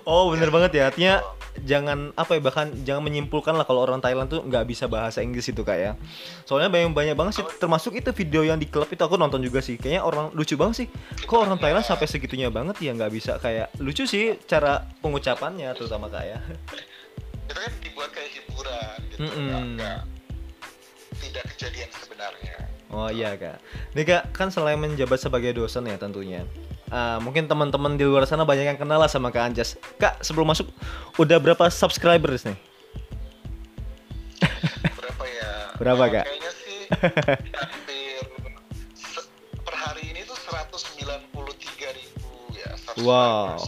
Oh 0.05 0.33
bener 0.33 0.49
banget 0.49 0.71
ya. 0.77 0.83
Artinya 0.93 1.15
jangan 1.61 2.15
apa 2.17 2.39
ya 2.39 2.41
bahkan 2.41 2.67
jangan 2.89 3.03
menyimpulkan 3.05 3.53
lah 3.53 3.69
kalau 3.69 3.85
orang 3.85 4.00
Thailand 4.00 4.33
tuh 4.33 4.41
nggak 4.47 4.65
bisa 4.65 4.89
bahasa 4.89 5.21
Inggris 5.21 5.45
itu 5.50 5.61
kak 5.61 5.77
ya. 5.77 5.93
Soalnya 6.49 6.73
banyak 6.73 6.93
banyak 6.93 7.17
banget 7.17 7.33
sih. 7.41 7.45
Termasuk 7.61 7.97
itu 7.97 8.11
video 8.17 8.45
yang 8.47 8.57
di 8.57 8.69
klub 8.69 8.89
itu 8.89 9.00
aku 9.00 9.21
nonton 9.21 9.41
juga 9.45 9.61
sih. 9.61 9.77
Kayaknya 9.77 10.03
orang 10.05 10.33
lucu 10.33 10.57
banget 10.57 10.85
sih. 10.85 10.89
Kok 11.27 11.49
orang 11.49 11.59
Thailand 11.61 11.85
sampai 11.85 12.07
segitunya 12.09 12.49
banget 12.49 12.81
ya 12.81 12.93
nggak 12.97 13.12
bisa 13.12 13.37
kayak 13.37 13.73
lucu 13.81 14.05
sih 14.09 14.37
cara 14.49 14.85
pengucapannya 15.05 15.69
terutama 15.77 16.09
kak 16.09 16.25
ya. 16.25 16.39
itu 17.50 17.59
kan 17.59 17.73
dibuat 17.83 18.11
kayak 18.15 18.31
hiburan 18.31 18.99
gitu 19.11 19.27
nggak 19.27 19.62
nggak- 19.75 20.03
tidak 21.19 21.45
kejadian 21.50 21.91
sebenarnya 21.91 22.57
Oh 22.91 23.11
iya 23.11 23.35
kak. 23.35 23.59
Nih 23.95 24.03
kak 24.03 24.31
kan 24.31 24.50
selain 24.50 24.79
menjabat 24.79 25.19
sebagai 25.19 25.55
dosen 25.55 25.87
ya 25.87 25.95
tentunya. 25.95 26.43
Ah, 26.91 27.17
mungkin 27.17 27.47
teman-teman 27.47 27.95
di 27.95 28.03
luar 28.03 28.27
sana 28.27 28.43
banyak 28.43 28.67
yang 28.67 28.75
kenal 28.77 28.99
lah 28.99 29.07
sama 29.07 29.31
Kak 29.31 29.47
Anjas. 29.47 29.79
Kak 29.97 30.19
sebelum 30.21 30.51
masuk 30.51 30.67
udah 31.17 31.39
berapa 31.39 31.71
subscribers 31.71 32.43
nih? 32.43 32.59
berapa 34.93 35.25
ya 35.25 35.51
Berapa, 35.77 36.03
Eh, 36.03 36.11
Kak? 36.13 36.25
kayaknya 36.27 36.51
sih 36.53 36.79
hampir 37.53 38.23
per 39.61 39.75
hari 39.77 40.03
ini 40.11 40.21
tuh 40.25 40.35
193 40.35 41.31
ribu 41.95 42.27
ya 42.53 42.71
subscribers. 42.75 43.07
Wow. 43.07 43.63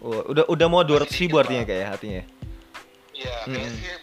Oh, 0.00 0.22
udah 0.26 0.44
udah 0.48 0.66
mau 0.66 0.82
200 0.82 1.06
ribu 1.20 1.38
artinya 1.38 1.62
kak 1.62 1.76
ya 1.76 1.86
artinya. 1.88 2.22
Iya, 3.12 3.34
kayaknya 3.44 3.68
Mm-mm. 3.68 3.78
sih 3.78 4.01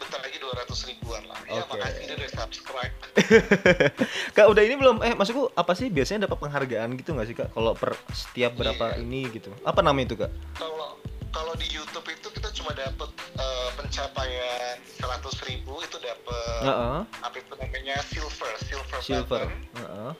Kak 4.31 4.47
udah 4.47 4.61
ini 4.61 4.75
belum 4.75 5.01
eh 5.01 5.13
maksudku 5.13 5.53
apa 5.53 5.73
sih 5.73 5.87
biasanya 5.87 6.25
dapat 6.25 6.37
penghargaan 6.39 6.89
gitu 6.95 7.13
nggak 7.13 7.27
sih 7.27 7.35
kak 7.35 7.49
kalau 7.49 7.73
per 7.73 7.93
setiap 8.09 8.53
berapa 8.53 8.85
Iya. 8.91 9.01
ini 9.01 9.29
gitu 9.29 9.53
apa 9.61 9.79
nama 9.79 9.97
itu 9.97 10.15
kak 10.15 10.31
Kalau 10.55 10.97
kalau 11.29 11.53
di 11.55 11.69
YouTube 11.69 12.05
itu 12.05 12.27
kita 12.27 12.49
cuma 12.51 12.71
dapat 12.71 13.09
eh, 13.35 13.69
pencapaian 13.73 14.75
100 14.97 15.05
ribu 15.45 15.77
itu 15.79 15.97
dapat 15.97 16.61
Heeh. 16.63 16.99
apa 17.21 17.35
itu 17.35 17.53
namanya 17.55 17.95
silver, 18.03 18.51
silver, 18.59 18.99
silver 18.99 19.41
button. 19.45 19.49
Heeh. 19.75 20.11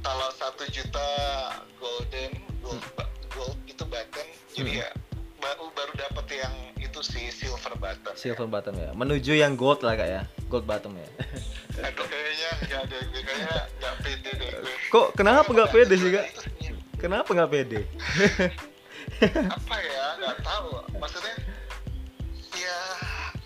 Kalau 0.00 0.28
satu 0.32 0.64
juta 0.66 1.08
golden, 1.76 2.32
gold, 2.58 2.80
ba- 2.94 3.04
gold 3.28 3.56
itu 3.66 3.84
button. 3.84 4.26
Jadi 4.50 4.70
Hmm. 4.72 4.80
ya 4.80 4.88
baru 5.38 5.68
baru 5.70 5.92
dapat 5.94 6.26
yang 6.34 6.54
itu 6.78 7.00
sih 7.02 7.28
silver 7.30 7.72
button. 7.74 8.14
silver 8.14 8.44
button 8.46 8.74
ya 8.74 8.90
menuju 8.90 9.32
yang 9.34 9.54
gold 9.54 9.80
lah 9.80 9.92
kak 9.94 10.08
ya 10.10 10.22
gold 10.46 10.64
button 10.64 10.92
ya 10.94 11.08
Aduh 11.80 12.06
kayaknya 12.06 12.48
nggak 12.60 12.80
ada, 12.84 12.96
kayaknya 13.10 13.56
nggak 13.80 13.94
pede 14.04 14.30
deh 14.36 14.50
kok 14.90 15.06
kenapa 15.14 15.48
nggak 15.48 15.70
pede 15.70 15.94
sih 15.96 16.10
kak? 16.10 16.26
kenapa 16.98 17.30
nggak 17.30 17.50
pede? 17.50 17.80
Apa 19.48 19.76
ya? 19.80 20.04
Nggak 20.20 20.36
tahu. 20.44 20.68
Maksudnya 20.98 21.34
ya 22.52 22.78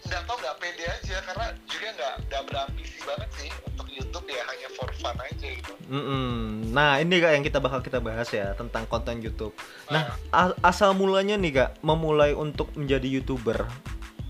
nggak 0.09 0.23
tahu 0.27 0.37
nggak 0.41 0.57
pede 0.59 0.85
aja. 0.89 1.17
Karena 1.23 1.47
juga 1.67 1.89
nggak 1.95 2.15
nggak 2.27 2.43
berambisi 2.51 2.99
banget 3.05 3.31
sih 3.39 3.51
untuk 3.63 3.87
YouTube 3.91 4.27
ya. 4.27 4.43
Hanya 4.49 4.69
for 4.75 4.91
fun 4.99 5.17
aja 5.21 5.47
gitu. 5.47 5.73
Mm-mm. 5.87 6.27
Nah 6.73 6.99
ini 6.99 7.21
kak 7.21 7.33
yang 7.39 7.45
kita 7.45 7.59
bakal 7.63 7.79
kita 7.79 7.99
bahas 8.01 8.29
ya 8.33 8.57
tentang 8.59 8.89
konten 8.89 9.23
YouTube. 9.23 9.55
Nah. 9.93 10.17
a- 10.33 10.57
asal 10.65 10.97
mulanya 10.97 11.39
nih 11.39 11.53
kak 11.55 11.71
memulai 11.85 12.35
untuk 12.35 12.73
menjadi 12.75 13.07
youtuber. 13.07 13.69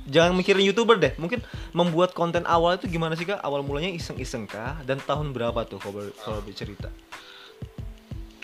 Jangan 0.05 0.37
mikirin 0.37 0.63
youtuber 0.63 0.97
deh. 0.97 1.13
Mungkin 1.17 1.41
membuat 1.73 2.13
konten 2.13 2.45
awal 2.45 2.77
itu 2.77 2.87
gimana 2.87 3.15
sih 3.15 3.25
kak? 3.25 3.41
Awal 3.41 3.65
mulanya 3.65 3.89
iseng-iseng 3.89 4.45
kah? 4.45 4.77
Dan 4.83 5.01
tahun 5.01 5.33
berapa 5.33 5.65
tuh 5.65 5.81
kalau 5.81 6.05
kalau 6.19 6.41
bercerita? 6.41 6.93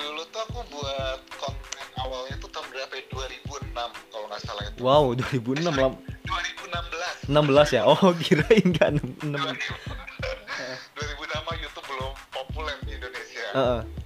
dulu 0.01 0.25
tuh 0.33 0.41
aku 0.41 0.61
buat 0.73 1.21
konten 1.37 1.85
awalnya 1.99 2.33
tuh 2.41 2.49
tahun 2.49 2.73
berapa 2.73 2.93
ya 2.95 3.05
2006 3.13 3.77
kalau 4.09 4.27
nggak 4.27 4.41
salah 4.41 4.65
itu 4.65 4.81
Wow 4.81 5.13
2006 5.13 5.61
lam- 5.69 6.01
2016 7.29 7.29
16 7.29 7.77
ya? 7.77 7.83
Oh 7.85 8.01
kirain 8.17 8.69
kan 8.73 8.97
6 8.97 9.21
2006 9.21 9.37
mah 11.37 11.57
YouTube 11.57 11.85
belum 11.85 12.13
populer 12.33 12.77
di 12.81 12.97
Indonesia 12.97 13.45
Heeh. 13.53 13.81
jadi 13.85 14.00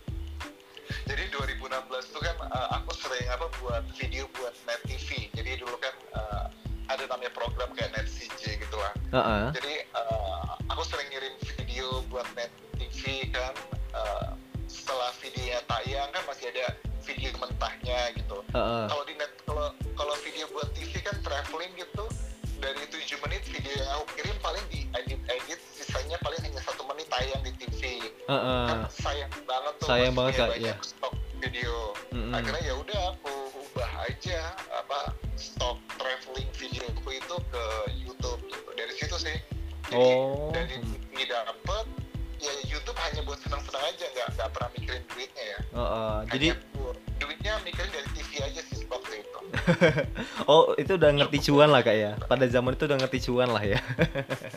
Heeh. 9.14 9.46
jadi 9.54 9.74
eh, 9.86 10.42
aku 10.66 10.82
sering 10.82 11.06
ngirim 11.06 11.34
video 11.38 12.02
buat 12.10 12.26
net 12.34 12.50
TV 12.74 13.30
kan 13.30 13.54
eh, 13.94 14.30
setelah 14.66 15.14
videonya 15.22 15.62
tayang 15.70 16.10
kan 16.10 16.22
masih 16.26 16.50
ada 16.50 16.74
video 17.06 17.30
mentahnya 17.38 18.10
gitu 18.18 18.42
Heeh. 18.50 18.84
kalau 18.90 19.04
di 19.06 19.14
net 19.14 19.30
kalau 19.46 19.70
kalau 19.94 20.14
video 20.26 20.50
buat 20.50 20.66
TV 20.74 20.98
kan 20.98 21.14
traveling 21.22 21.70
gitu 21.78 22.04
dari 22.58 22.80
7 22.90 23.22
menit 23.28 23.42
video 23.46 23.70
yang 23.76 23.90
aku 24.02 24.04
kirim 24.18 24.36
paling 24.42 24.64
di 24.72 24.88
edit 24.98 25.20
edit 25.30 25.60
sisanya 25.78 26.16
paling 26.24 26.40
hanya 26.42 26.58
satu 26.64 26.82
menit 26.90 27.06
tayang 27.06 27.38
di 27.46 27.52
TV 27.54 28.02
Heeh. 28.26 28.62
kan 28.66 28.78
sayang 28.90 29.30
banget 29.46 29.74
tuh 29.78 29.86
Sayang 29.86 30.14
banget, 30.18 30.32
Kak, 30.42 30.48
banyak 30.58 30.74
iya. 30.74 30.74
stok 30.82 31.14
video 31.38 31.92
Mm-mm. 32.10 32.32
akhirnya 32.34 32.62
ya 32.66 32.74
udah 32.82 32.93
jadi 39.94 40.10
Oh. 40.10 40.50
dari 40.50 40.74
ini 41.08 41.24
dapet 41.24 41.86
ya 42.36 42.52
YouTube 42.66 42.98
hanya 42.98 43.20
buat 43.22 43.38
senang-senang 43.38 43.84
aja 43.84 44.04
nggak 44.06 44.28
nggak 44.34 44.48
pernah 44.50 44.70
mikirin 44.72 45.02
duitnya 45.06 45.44
ya 45.46 45.58
Heeh. 45.72 46.14
Jadi 46.28 46.46
Hanya 46.50 46.72
bu- 46.72 46.96
duitnya 47.16 47.52
mikirin 47.62 47.90
dari 47.90 48.08
TV 48.12 48.30
aja 48.40 48.60
sih 48.64 48.82
waktu 48.84 49.12
itu 49.16 49.38
oh 50.50 50.74
itu 50.74 50.92
udah 50.92 51.10
ngerti 51.14 51.38
cuan 51.42 51.70
lah 51.70 51.80
kak 51.80 51.94
ya. 51.94 52.12
Pada 52.20 52.44
zaman 52.44 52.74
itu 52.74 52.84
udah 52.84 52.98
ngerti 52.98 53.18
cuan 53.22 53.48
lah 53.48 53.62
ya. 53.62 53.78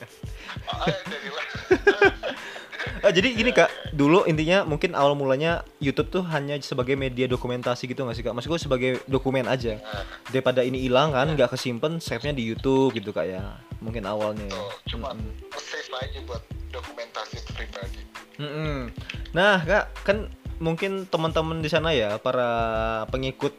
jadi 3.17 3.33
gini 3.33 3.50
kak, 3.50 3.97
dulu 3.97 4.29
intinya 4.29 4.62
mungkin 4.62 4.93
awal 4.93 5.17
mulanya 5.17 5.65
YouTube 5.81 6.13
tuh 6.13 6.21
hanya 6.29 6.53
sebagai 6.62 6.93
media 6.93 7.25
dokumentasi 7.25 7.89
gitu 7.89 8.05
nggak 8.05 8.13
sih 8.13 8.21
kak? 8.21 8.38
Maksud 8.38 8.50
gue 8.53 8.62
sebagai 8.62 8.91
dokumen 9.09 9.50
aja. 9.50 9.81
Daripada 10.29 10.62
ini 10.62 10.86
hilang 10.86 11.17
kan, 11.17 11.25
nggak 11.33 11.57
kesimpan, 11.57 11.97
save-nya 11.97 12.38
di 12.38 12.45
YouTube 12.45 12.93
gitu 12.93 13.09
kak 13.09 13.25
ya. 13.25 13.57
Mungkin 13.81 14.05
awalnya. 14.05 14.45
ya. 14.45 14.53
Tuh, 14.53 14.93
cuma 14.93 15.17
Mm-mm. 15.17 15.33
save 15.57 15.89
aja 15.97 16.19
buat 16.29 16.45
dokumentasi 16.69 17.41
pribadi 17.57 18.05
Mm-mm. 18.38 18.93
Nah 19.33 19.65
kak, 19.65 19.89
kan 20.05 20.29
mungkin 20.57 21.05
teman-teman 21.05 21.61
di 21.61 21.69
sana 21.69 21.93
ya 21.93 22.17
para 22.17 22.49
pengikut 23.13 23.53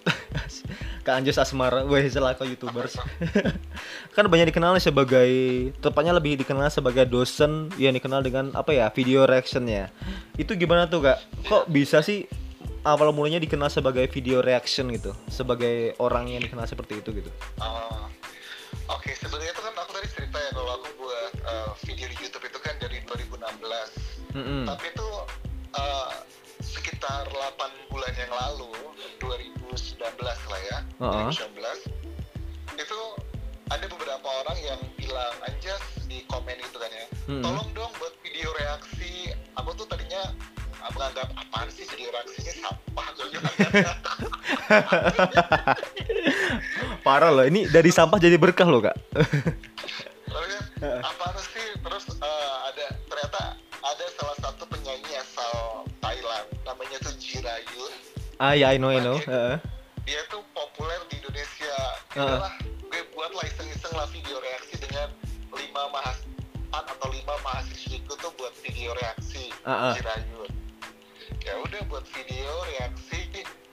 Kak 1.07 1.25
Anjus 1.25 1.41
Asmara, 1.41 1.89
weh 1.89 2.05
selaku 2.05 2.45
youtubers, 2.45 3.01
kan 4.17 4.29
banyak 4.29 4.53
dikenal 4.53 4.77
sebagai 4.77 5.31
tepatnya 5.81 6.13
lebih 6.13 6.37
dikenal 6.37 6.69
sebagai 6.69 7.09
dosen 7.09 7.73
yang 7.81 7.97
dikenal 7.97 8.21
dengan 8.21 8.53
apa 8.53 8.77
ya 8.77 8.93
video 8.93 9.25
reaction 9.25 9.65
ya. 9.65 9.89
Itu 10.37 10.53
gimana 10.53 10.85
tuh 10.85 11.09
kak? 11.09 11.49
Kok 11.49 11.73
bisa 11.73 12.05
sih 12.05 12.29
awal 12.85 13.17
mulanya 13.17 13.41
dikenal 13.41 13.73
sebagai 13.73 14.05
video 14.13 14.45
reaction 14.45 14.93
gitu, 14.93 15.17
sebagai 15.33 15.97
orang 15.97 16.29
yang 16.29 16.45
dikenal 16.45 16.69
seperti 16.69 17.01
itu 17.01 17.25
gitu? 17.25 17.31
Ah, 17.57 18.13
Oke, 18.89 19.13
sebenarnya 19.17 19.53
itu 19.53 19.63
kan 19.65 19.75
aku 19.77 19.91
tadi 20.01 20.09
cerita 20.13 20.39
ya 20.41 20.51
kalau 20.57 20.81
aku 20.81 20.89
buat 20.97 21.33
uh, 21.45 21.71
video 21.85 22.09
di 22.09 22.17
YouTube 22.25 22.45
itu 22.49 22.59
kan 22.61 22.73
dari 22.81 23.05
2016. 23.05 24.33
Mm-mm. 24.33 24.65
Tapi 24.65 24.85
itu 24.89 25.09
uh, 25.77 26.09
sekitar 27.09 27.25
8 27.57 27.89
bulan 27.89 28.13
yang 28.21 28.33
lalu, 28.37 28.69
2019 29.25 29.97
lah 30.29 30.61
ya, 30.69 30.79
Uh-uh. 31.01 31.33
2019. 31.33 31.89
Itu 32.77 33.01
ada 33.73 33.87
beberapa 33.89 34.29
orang 34.45 34.59
yang 34.61 34.77
bilang 35.01 35.33
anjas 35.49 35.81
di 36.05 36.21
komen 36.29 36.61
itu 36.61 36.77
kan 36.77 36.93
ya. 36.93 37.07
Mm-mm. 37.33 37.41
Tolong 37.41 37.69
dong 37.73 37.93
buat 37.97 38.13
video 38.21 38.53
reaksi. 38.61 39.33
Aku 39.57 39.73
tuh 39.73 39.89
tadinya 39.89 40.21
uh, 40.85 40.91
menganggap 40.93 41.33
apaan 41.33 41.69
sih 41.73 41.89
video 41.89 42.13
reaksinya 42.13 42.53
sampah. 42.61 43.07
Parah 47.09 47.33
loh, 47.33 47.49
ini 47.49 47.65
dari 47.73 47.89
sampah 47.89 48.21
jadi 48.21 48.37
berkah 48.37 48.69
loh 48.69 48.85
kak. 48.85 48.97
Kan, 50.29 50.61
apaan 51.09 51.37
sih? 51.41 51.73
Terus 51.81 52.05
eh, 52.21 52.57
ada 52.69 52.85
ternyata 53.09 53.57
ada 53.81 54.05
salah 54.13 54.37
satu 54.45 54.48
ah 58.39 58.53
ya, 58.55 58.71
I 58.75 58.79
know, 58.79 58.91
I 58.91 59.01
know. 59.03 59.19
Heeh. 59.19 59.57
Dia 60.07 60.21
tuh 60.31 60.43
populer 60.55 60.99
di 61.11 61.21
Indonesia. 61.21 61.75
Heeh. 62.17 62.39
Itulah 62.39 62.55
gue 62.89 63.03
buat 63.13 63.31
lah 63.35 63.45
iseng-iseng 63.47 63.95
lah 63.95 64.09
video 64.09 64.39
reaksi 64.41 64.75
dengan 64.81 65.09
lima 65.53 65.83
mahasiswa 65.93 66.27
atau 66.73 67.09
lima 67.11 67.35
mahasiswiku 67.45 68.13
tuh 68.17 68.33
buat 68.37 68.53
video 68.61 68.93
reaksi 68.97 69.49
Ah, 69.65 69.93
ah. 69.93 69.95
Jirayut 69.97 70.53
ya 71.45 71.55
udah 71.65 71.81
buat 71.89 72.05
video 72.13 72.51
reaksi 72.69 73.25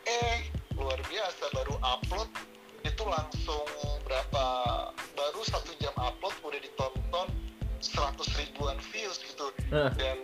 eh 0.08 0.48
luar 0.80 1.00
biasa 1.08 1.44
baru 1.52 1.76
upload 1.84 2.30
itu 2.84 3.04
langsung 3.04 3.68
berapa 4.08 4.46
baru 5.12 5.42
satu 5.44 5.76
jam 5.80 5.92
upload 6.00 6.36
udah 6.44 6.60
ditonton 6.62 7.28
100 7.84 8.40
ribuan 8.40 8.78
views 8.92 9.20
gitu 9.24 9.52
Ah. 9.76 9.92
dan 10.00 10.20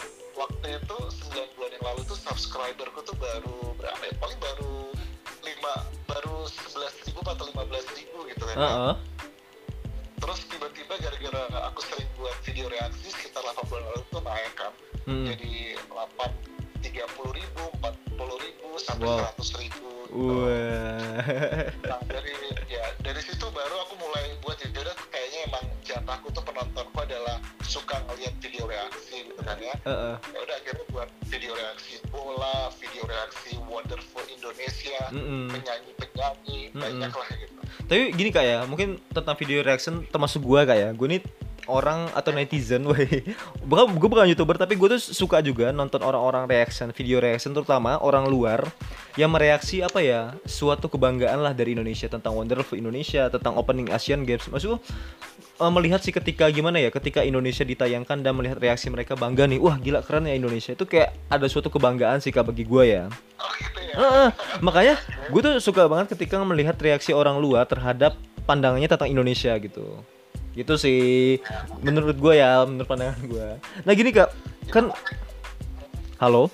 Heeh. 29.81 30.13
ya 30.21 30.39
udah 30.45 30.55
akhirnya 30.61 30.85
buat 30.93 31.09
video 31.25 31.51
reaksi 31.57 31.97
bola 32.13 32.69
video 32.77 33.03
reaksi 33.09 33.57
wonderful 33.65 34.23
Indonesia 34.29 34.99
Mm-mm. 35.09 35.49
penyanyi 35.49 35.91
penyanyi 35.97 36.59
Mm-mm. 36.69 36.81
banyak 36.85 37.11
lah 37.11 37.29
gitu 37.33 37.53
Tapi 37.89 38.03
gini 38.15 38.29
kak 38.31 38.45
ya, 38.45 38.59
mungkin 38.63 39.03
tentang 39.11 39.35
video 39.35 39.59
reaction 39.59 40.07
termasuk 40.07 40.39
gua 40.43 40.63
kak 40.63 40.79
ya. 40.79 40.89
Gue 40.95 41.07
nih 41.17 41.21
orang 41.67 42.07
atau 42.15 42.31
netizen, 42.31 42.83
woi. 42.89 43.03
Bukan 43.67 43.99
gue 43.99 44.09
bukan 44.11 44.27
youtuber 44.31 44.55
tapi 44.55 44.79
gue 44.79 44.95
tuh 44.95 45.01
suka 45.01 45.43
juga 45.43 45.75
nonton 45.75 45.99
orang-orang 45.99 46.47
reaction, 46.47 46.95
video 46.95 47.19
reaction 47.19 47.51
terutama 47.51 47.99
orang 47.99 48.31
luar 48.31 48.63
yang 49.19 49.27
mereaksi 49.27 49.83
apa 49.83 49.99
ya 49.99 50.31
suatu 50.47 50.87
kebanggaan 50.87 51.43
lah 51.43 51.51
dari 51.51 51.75
Indonesia 51.75 52.07
tentang 52.07 52.31
Wonderful 52.31 52.79
Indonesia, 52.79 53.27
tentang 53.27 53.59
opening 53.59 53.91
Asian 53.91 54.23
Games. 54.23 54.47
Maksud 54.47 54.79
eh, 55.61 55.71
melihat 55.71 56.01
sih 56.01 56.09
ketika 56.09 56.49
gimana 56.49 56.81
ya, 56.81 56.89
ketika 56.89 57.21
Indonesia 57.21 57.61
ditayangkan 57.61 58.25
dan 58.25 58.33
melihat 58.33 58.57
reaksi 58.57 58.89
mereka 58.89 59.13
bangga 59.13 59.45
nih, 59.45 59.61
wah 59.61 59.77
gila 59.77 60.01
keren 60.01 60.25
ya 60.25 60.33
Indonesia 60.33 60.73
itu 60.73 60.89
kayak 60.89 61.13
ada 61.29 61.45
suatu 61.45 61.69
kebanggaan 61.69 62.17
sih 62.17 62.33
kak 62.33 62.49
bagi 62.49 62.65
gue 62.65 62.83
ya. 62.89 63.05
oh 63.37 63.51
gitu 63.61 63.79
ya 63.79 63.95
Heeh, 64.01 64.29
makanya 64.65 64.95
gue 65.29 65.41
tuh 65.41 65.53
suka 65.61 65.85
banget 65.85 66.17
ketika 66.17 66.41
melihat 66.41 66.73
reaksi 66.81 67.13
orang 67.13 67.37
luar 67.37 67.69
terhadap 67.69 68.17
pandangannya 68.49 68.89
tentang 68.89 69.13
Indonesia 69.13 69.53
gitu. 69.61 70.01
Gitu 70.51 70.73
sih 70.75 71.01
menurut 71.85 72.17
gue 72.17 72.33
ya, 72.41 72.65
menurut 72.65 72.89
pandangan 72.89 73.21
gue. 73.29 73.47
Nah 73.85 73.93
gini 73.93 74.09
kak, 74.09 74.33
kan 74.73 74.89
halo. 76.17 76.49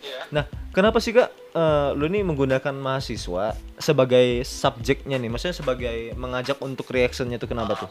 ya 0.00 0.24
Nah 0.32 0.61
kenapa 0.72 0.98
sih 0.98 1.12
kak? 1.12 1.30
Eh, 1.52 1.90
lu 1.94 2.08
nih 2.08 2.24
menggunakan 2.24 2.72
mahasiswa 2.72 3.54
sebagai 3.76 4.42
subjeknya 4.42 5.20
nih? 5.20 5.28
Maksudnya 5.28 5.56
sebagai 5.56 6.16
mengajak 6.16 6.58
untuk 6.64 6.88
reactionnya 6.88 7.36
tuh 7.36 7.48
kenapa 7.52 7.76
tuh? 7.76 7.90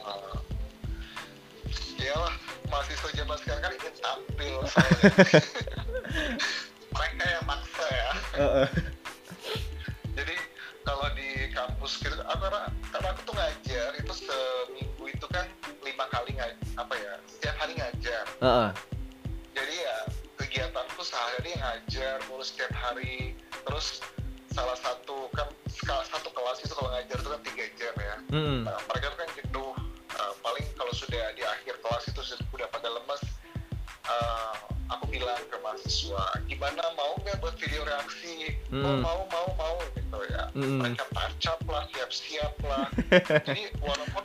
ya 2.02 2.18
lah 2.18 2.34
mahasiswa 2.74 3.10
zaman 3.14 3.38
sekarang 3.38 3.62
kan 3.62 3.72
ingin 3.78 3.94
tampil. 4.02 4.56
Mereka 6.98 7.24
yang 7.24 7.46
maksa 7.46 7.86
ya. 7.86 8.10
Jadi 10.18 10.36
kalau 10.82 11.08
di 11.14 11.30
kampus 11.54 12.02
gitu 12.02 12.18
karena, 12.18 12.68
karena 12.90 13.08
aku 13.14 13.22
tuh 13.24 13.36
ngajar 13.38 13.90
itu 13.96 14.14
seminggu 14.18 15.06
itu 15.08 15.26
kan 15.30 15.46
lima 15.86 16.06
kali 16.10 16.34
ngajar 16.34 16.58
apa 16.74 16.94
ya 16.98 17.14
setiap 17.30 17.56
hari 17.62 17.74
ngajar 17.78 18.26
sehari 21.51 21.84
ngajar 21.84 22.17
mulai 22.31 22.46
setiap 22.48 22.71
hari. 22.80 23.15
Terus 23.67 23.99
salah 24.56 24.78
satu 24.80 25.28
kan 25.36 25.47
salah 25.67 26.06
satu 26.08 26.32
kelas 26.32 26.63
itu 26.63 26.73
kalau 26.76 26.91
ngajar 26.95 27.17
itu 27.19 27.30
kan 27.30 27.41
tiga 27.43 27.65
jam 27.76 27.95
ya. 27.99 28.15
Mm-mm. 28.32 28.60
nah, 28.63 28.80
mereka 28.88 29.08
kan 29.19 29.28
jenuh. 29.36 29.73
Uh, 30.12 30.34
paling 30.43 30.63
kalau 30.76 30.91
sudah 30.95 31.32
di 31.36 31.43
akhir 31.43 31.80
kelas 31.80 32.04
itu 32.12 32.21
sudah 32.23 32.43
udah 32.52 32.67
pada 32.67 32.88
lemes 32.91 33.21
uh, 34.12 34.56
aku 34.91 35.08
bilang 35.08 35.39
ke 35.47 35.56
mahasiswa 35.63 36.23
gimana 36.52 36.84
mau 36.99 37.15
nggak 37.23 37.39
buat 37.39 37.56
video 37.60 37.84
reaksi? 37.88 38.56
Oh, 38.71 38.95
Mm. 38.95 39.04
mau 39.04 39.28
mau 39.28 39.47
mau 39.60 39.76
gitu 39.95 40.19
ya. 40.32 40.47
Mm-mm. 40.56 40.80
mereka 40.84 41.04
tancap 41.12 41.60
lah 41.67 41.84
siap-siap 41.91 42.54
lah. 42.63 42.88
Jadi 43.47 43.76
walaupun 43.84 44.23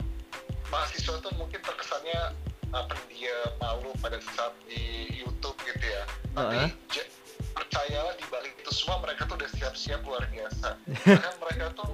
mahasiswa 0.71 1.19
tuh 1.23 1.31
mungkin 1.35 1.59
terkesannya 1.59 2.35
uh, 2.71 2.83
pendiam 2.87 3.51
malu 3.59 3.91
pada 3.99 4.19
saat 4.35 4.55
di 4.67 5.11
YouTube 5.23 5.55
gitu 5.67 5.87
ya 5.87 6.03
tapi 6.37 6.53
Uh-huh. 6.55 6.69
j- 6.91 7.09
percayalah 7.51 8.13
di 8.13 8.25
balik 8.27 8.53
itu 8.55 8.69
semua 8.71 8.97
mereka 8.99 9.25
tuh 9.25 9.35
udah 9.35 9.49
siap-siap 9.51 10.01
luar 10.03 10.21
biasa 10.27 10.77
bahkan 11.07 11.33
mereka 11.39 11.65
tuh 11.73 11.91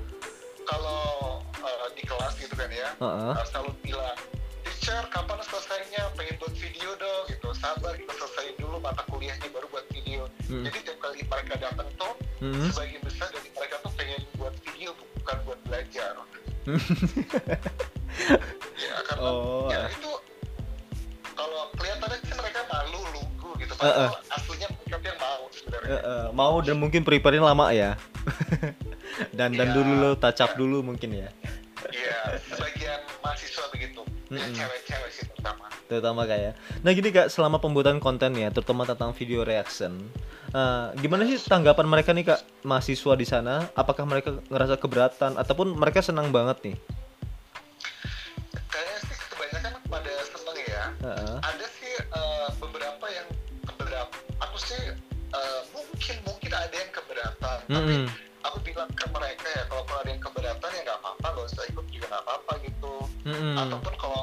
kalau 0.64 1.04
uh, 1.58 1.88
di 1.94 2.04
kelas 2.04 2.36
gitu 2.38 2.52
kan 2.52 2.68
ya 2.68 2.92
uh, 3.00 3.32
selalu 3.46 3.72
bilang 3.82 4.20
teacher 4.62 5.00
kapan 5.08 5.40
selesainya 5.42 6.12
pengen 6.14 6.36
buat 6.38 6.52
video 6.54 6.92
dong 6.94 7.24
gitu 7.30 7.48
sabar 7.54 7.96
kita 7.96 8.12
selesai 8.14 8.52
dulu 8.58 8.78
mata 8.78 9.04
kuliahnya 9.08 9.48
baru 9.50 9.68
buat 9.70 9.88
video 9.90 10.28
Mm. 10.44 10.68
jadi 10.68 10.80
tiap 10.84 11.00
kali 11.00 11.24
mereka 11.24 11.56
datang 11.58 11.88
tuh 11.96 12.14
Mm. 12.38 12.68
sebagian 12.70 13.02
besar 13.02 13.32
dari 13.32 13.48
mereka 13.50 13.80
tuh 13.80 13.92
pengen 13.96 14.22
buat 14.36 14.52
video 14.62 14.92
bukan 15.16 15.38
buat 15.42 15.60
belajar 15.64 16.14
ya 18.76 18.96
karena 19.04 19.24
Oh. 19.24 19.68
ya 19.68 19.88
itu 19.90 20.12
eh. 23.84 24.10
padahal 24.10 24.36
aslinya 24.36 24.68
tuh 24.72 25.00
yang 25.04 25.20
mau 25.20 25.42
sebenarnya 25.52 25.90
Eh, 25.92 26.02
eh, 26.02 26.26
mau 26.32 26.56
dan 26.64 26.76
mungkin 26.80 27.02
prepare 27.04 27.40
lama 27.40 27.66
ya. 27.76 28.00
dan 29.38 29.52
dan 29.54 29.68
Iya. 29.70 29.76
dulu 29.76 29.92
lo 30.00 30.10
up 30.16 30.52
dulu 30.56 30.78
mungkin 30.82 31.10
ya. 31.14 31.30
Iya, 31.92 32.40
sebagian 32.48 33.00
mahasiswa 33.20 33.68
begitu 33.70 34.02
ya 34.34 34.40
Mm-mm. 34.40 34.56
cewek-cewek 34.56 35.10
sih 35.14 35.24
terutama 35.30 35.66
terutama 35.86 36.22
kayak 36.26 36.54
nah 36.82 36.90
gini 36.96 37.10
kak 37.14 37.28
selama 37.30 37.62
pembuatan 37.62 38.02
konten 38.02 38.34
ya 38.34 38.50
terutama 38.50 38.88
tentang 38.88 39.14
video 39.14 39.46
reaction 39.46 40.00
eh, 40.50 40.88
gimana 40.98 41.28
sih 41.30 41.38
tanggapan 41.44 41.86
mereka 41.86 42.16
nih 42.16 42.34
kak 42.34 42.42
mahasiswa 42.66 43.14
di 43.14 43.28
sana 43.28 43.70
apakah 43.78 44.08
mereka 44.08 44.42
ngerasa 44.50 44.80
keberatan 44.82 45.38
ataupun 45.38 45.76
mereka 45.78 46.02
senang 46.02 46.34
banget 46.34 46.58
nih 46.72 46.76
keberatan 57.64 57.84
tapi 57.84 57.96
Mm-mm. 57.96 58.06
aku 58.44 58.58
bilang 58.68 58.90
ke 58.92 59.06
mereka 59.08 59.48
ya 59.48 59.64
kalau 59.72 59.84
ada 59.88 60.10
yang 60.10 60.22
keberatan 60.22 60.70
ya 60.76 60.82
nggak 60.84 61.00
apa-apa 61.00 61.28
nggak 61.32 61.48
usah 61.48 61.64
ikut 61.72 61.86
juga 61.92 62.06
nggak 62.12 62.24
apa-apa 62.28 62.52
gitu 62.68 62.94
Mm-mm. 63.24 63.56
ataupun 63.56 63.94
kalau 63.96 64.22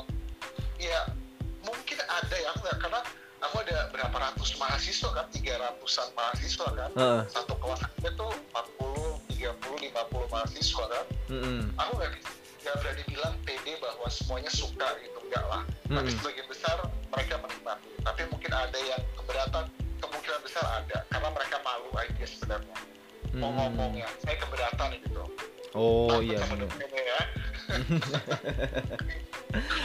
ya 0.77 1.01
mungkin 1.65 1.99
ada 2.05 2.37
ya 2.37 2.49
aku 2.53 2.61
nggak 2.65 2.79
karena 2.81 3.01
aku 3.41 3.55
ada 3.65 3.77
berapa 3.89 4.17
ratus 4.21 4.51
mahasiswa 4.61 5.11
kan 5.17 5.27
tiga 5.33 5.57
ratusan 5.57 6.09
mahasiswa 6.13 6.69
kan 6.77 6.91
Heeh. 6.93 7.21
satu 7.33 7.55
kelas 7.57 7.81
itu 8.05 8.27
40 8.53 9.41
30 9.41 9.89
50 9.89 10.35
mahasiswa 10.35 10.85
kan 10.85 11.07
Mm-mm. 11.33 11.61
aku 11.81 11.93
nggak 11.97 12.11
nggak 12.61 12.77
berani 12.85 13.03
bilang 13.09 13.35
pede 13.49 13.73
bahwa 13.81 14.07
semuanya 14.13 14.53
suka 14.53 14.89
gitu 15.01 15.19
enggak 15.25 15.45
lah 15.49 15.63
tapi 15.89 16.13
Mm-mm. 16.13 16.21
sebagian 16.21 16.47
besar 16.49 16.77
mereka 17.09 17.35
menikmati 17.41 17.89
tapi 18.05 18.23
mungkin 18.29 18.53
ada 18.53 18.79
yang 18.79 19.03
keberatan 19.17 19.65
kemungkinan 20.01 20.41
besar 20.45 20.65
ada 20.69 20.99
karena 21.09 21.29
mereka 21.33 21.57
malu 21.65 21.89
aja 21.97 22.25
sebenarnya 22.29 22.70
mau 23.41 23.49
Mm-mm. 23.49 23.57
ngomongnya 23.73 24.07
saya 24.21 24.37
keberatan 24.37 24.89
gitu 25.01 25.21
oh 25.73 26.09
Takut 26.13 26.25
iya 26.29 26.39
dosennya 26.45 27.03
ya 27.03 27.21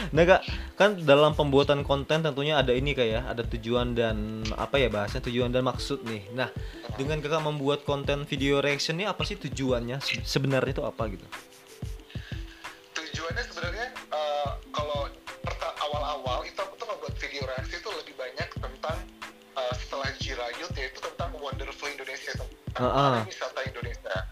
Nah 0.06 0.22
kak, 0.22 0.46
kan 0.78 0.94
dalam 1.02 1.34
pembuatan 1.34 1.82
konten 1.82 2.22
tentunya 2.22 2.54
ada 2.54 2.70
ini 2.70 2.94
kayak 2.94 3.26
ada 3.26 3.42
tujuan 3.42 3.98
dan 3.98 4.14
apa 4.54 4.78
ya 4.78 4.86
bahasanya 4.86 5.26
tujuan 5.26 5.50
dan 5.50 5.66
maksud 5.66 6.06
nih. 6.06 6.22
Nah 6.30 6.54
dengan 6.94 7.18
kakak 7.18 7.42
membuat 7.42 7.82
konten 7.82 8.22
video 8.24 8.62
reaction 8.62 8.94
ini 8.94 9.04
apa 9.04 9.22
sih 9.22 9.34
tujuannya 9.34 9.98
Se- 9.98 10.22
sebenarnya 10.22 10.70
itu 10.72 10.84
apa 10.86 11.02
gitu? 11.10 11.26
tujuannya 12.94 13.42
sebenarnya 13.44 13.86
eh, 13.90 14.50
kalau 14.70 15.10
awal-awal 15.82 16.42
itu 16.42 16.56
aku 16.56 16.74
tuh 16.76 16.86
membuat 16.86 17.14
video 17.18 17.42
reaksi 17.46 17.74
itu 17.76 17.90
lebih 17.92 18.14
banyak 18.14 18.48
tentang 18.54 18.98
eh, 19.52 19.74
setelah 19.76 20.08
Jirayut 20.16 20.72
yaitu 20.74 20.98
tentang 21.02 21.30
Wonderful 21.36 21.90
Indonesia 21.90 22.32
tentang 22.32 22.54
Ah, 22.76 22.86
ah. 22.86 23.16
wisata 23.24 23.45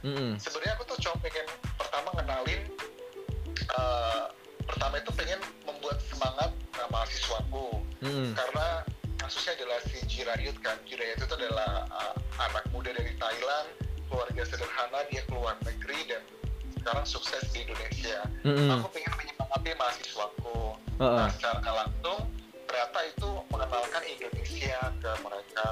Mm-mm. 0.05 0.37
sebenarnya 0.37 0.77
aku 0.77 0.85
tuh 0.87 0.99
cuma 1.01 1.17
pengen 1.25 1.47
pertama 1.81 2.09
ngenalin 2.15 2.61
eh, 3.57 4.23
pertama 4.65 5.01
itu 5.01 5.11
pengen 5.17 5.41
membuat 5.65 5.99
semangat 6.05 6.51
uh, 6.77 6.89
mahasiswaku 6.93 7.81
Mm-mm. 8.05 8.37
karena 8.37 8.85
kasusnya 9.17 9.57
adalah 9.57 9.79
si 9.89 9.97
Jirayut 10.05 10.57
kan 10.61 10.77
Jirayut 10.85 11.17
itu 11.17 11.35
adalah 11.35 11.89
uh, 11.89 12.15
anak 12.37 12.65
muda 12.73 12.93
dari 12.93 13.17
Thailand 13.17 13.69
keluarga 14.09 14.43
sederhana 14.45 15.01
dia 15.09 15.25
keluar 15.25 15.57
negeri 15.65 16.05
dan 16.09 16.21
sekarang 16.81 17.05
sukses 17.09 17.41
di 17.53 17.65
Indonesia 17.65 18.29
Mm-mm. 18.45 18.77
aku 18.77 18.89
pengen 18.93 19.13
menyemangati 19.17 19.71
mahasiswaku 19.81 20.59
Heeh. 21.01 21.17
nah 21.17 21.29
secara 21.33 21.61
langsung 21.65 22.29
ternyata 22.69 22.99
itu 23.09 23.29
mengenalkan 23.49 24.03
Indonesia 24.05 24.79
dan 25.01 25.17
mereka 25.25 25.67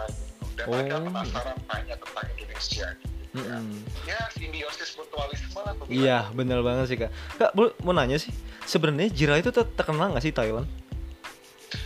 Oh. 0.63 0.79
penasaran 0.79 1.59
tanya 1.67 1.97
tentang 1.99 2.27
Indonesia. 2.39 2.87
gitu 3.03 3.12
ya. 3.35 3.41
Mm-mm. 3.59 3.67
Ya 4.05 4.21
simbiosis 4.31 4.93
mutualisme 4.95 5.59
lah. 5.59 5.75
Iya, 5.87 6.19
bener 6.31 6.61
banget 6.61 6.85
sih 6.87 6.97
kak. 6.97 7.11
Kak, 7.37 7.51
bu- 7.53 7.75
mau 7.81 7.93
nanya 7.93 8.17
sih, 8.17 8.33
sebenarnya 8.63 9.09
Jira 9.09 9.37
itu 9.37 9.49
ter- 9.49 9.69
terkenal 9.69 10.13
nggak 10.13 10.21
sih 10.21 10.31
Thailand? 10.31 10.69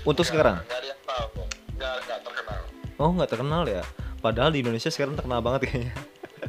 Untuk 0.03 0.23
Nggak- 0.23 0.29
sekarang? 0.29 0.57
nggak 0.61 0.77
ada 0.77 0.87
yang 0.87 1.03
tahu, 1.03 1.41
nggak 1.73 1.93
nggak 2.01 2.19
terkenal. 2.21 2.61
Oh, 2.97 3.11
nggak 3.13 3.31
terkenal 3.31 3.63
ya. 3.65 3.83
Padahal 4.19 4.51
di 4.51 4.59
Indonesia 4.59 4.91
sekarang 4.91 5.15
terkenal 5.15 5.39
banget 5.39 5.61
kayaknya. 5.65 5.95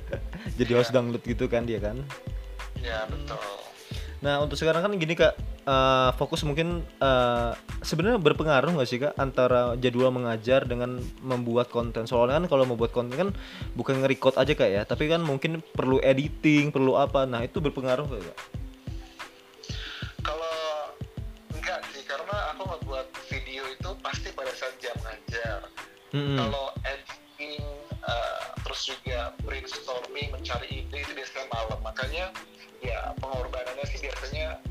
Jadi 0.57 0.71
Iya. 0.71 0.77
host 0.79 0.91
dangdut 0.91 1.21
gitu 1.21 1.45
kan 1.45 1.63
dia 1.63 1.77
kan. 1.77 2.01
Ya 2.79 3.05
betul. 3.05 3.38
Nah, 4.17 4.41
untuk 4.41 4.57
sekarang 4.57 4.81
kan 4.81 4.91
gini 4.91 5.13
kak, 5.13 5.38
eh, 5.67 6.10
fokus 6.15 6.47
mungkin 6.47 6.82
eh, 7.03 7.51
sebenarnya 7.84 8.17
berpengaruh 8.23 8.71
nggak 8.80 8.89
sih 8.89 9.03
kak 9.03 9.13
antara 9.19 9.75
jadwal 9.75 10.10
mengajar 10.10 10.63
dengan 10.63 11.03
membuat 11.19 11.67
konten? 11.67 12.08
Soalnya 12.08 12.39
kan 12.39 12.47
kalau 12.47 12.63
membuat 12.63 12.95
konten 12.95 13.19
kan 13.19 13.30
bukan 13.75 13.99
nge-record 13.99 14.39
aja 14.39 14.56
kak 14.56 14.71
ya, 14.71 14.82
tapi 14.88 15.12
kan 15.12 15.19
mungkin 15.19 15.60
perlu 15.60 15.99
editing, 15.99 16.71
perlu 16.71 16.95
apa. 16.95 17.27
Nah, 17.27 17.43
itu 17.43 17.60
berpengaruh 17.60 18.08
nggak 18.08 18.23
kak? 18.23 18.39
Kalau 20.23 20.58
enggak 21.51 21.84
sih, 21.91 22.03
karena 22.08 22.56
aku 22.56 22.63
ngebuat 22.67 23.08
video 23.27 23.63
itu 23.67 23.89
pasti 23.99 24.32
pada 24.32 24.51
saat 24.56 24.75
jam 24.80 24.95
ngajar. 25.03 25.60
Mm-mm. 26.15 26.39
Kalau 26.39 26.71
editing, 26.88 27.63
eh, 27.91 28.41
terus 28.63 28.82
juga 28.88 29.36
brainstorming, 29.43 30.32
mencari 30.32 30.84
ide 30.84 30.97
itu 31.03 31.12
biasanya 31.12 31.47
malam. 31.51 31.80
Makanya 31.84 32.32
ya 32.80 33.12
pengorbanannya 33.19 33.86
sih 33.89 33.99
biasanya 34.03 34.62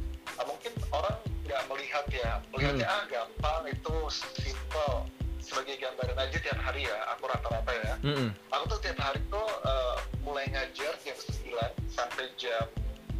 mungkin 0.67 0.91
orang 0.91 1.19
nggak 1.47 1.63
melihat 1.71 2.05
ya, 2.11 2.31
melihatnya 2.51 2.87
ah 2.91 3.03
gampang 3.07 3.63
itu 3.71 3.97
simple 4.11 5.07
sebagai 5.39 5.79
gambaran 5.79 6.19
aja 6.19 6.39
tiap 6.43 6.59
hari 6.59 6.91
ya. 6.91 6.99
Aku 7.15 7.31
rata-rata 7.31 7.73
ya. 7.87 7.95
Mm-mm. 8.03 8.35
Aku 8.51 8.65
tuh 8.67 8.79
tiap 8.83 8.99
hari 8.99 9.23
tuh 9.31 9.47
eh, 9.47 9.97
mulai 10.27 10.51
ngajar 10.51 10.91
jam 11.07 11.15
9 11.15 11.55
sampai 11.87 12.27
jam 12.35 12.67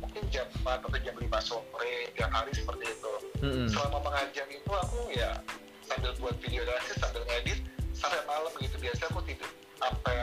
mungkin 0.03 0.27
jam 0.35 0.47
4 0.67 0.83
atau 0.83 0.99
jam 0.99 1.15
5 1.15 1.23
sore 1.47 2.11
tiap 2.19 2.31
hari 2.35 2.51
seperti 2.51 2.85
itu 2.91 3.15
Mm-mm. 3.47 3.67
selama 3.71 4.03
mengajar 4.03 4.45
itu 4.51 4.71
aku 4.75 5.01
ya 5.15 5.39
sambil 5.87 6.13
buat 6.19 6.35
video 6.43 6.67
durasi 6.67 6.99
sambil 6.99 7.23
ngedit 7.31 7.63
sampai 7.95 8.21
malam 8.27 8.51
gitu 8.59 8.77
biasa 8.77 9.07
aku 9.09 9.23
tidur 9.25 9.49
sampai 9.79 10.19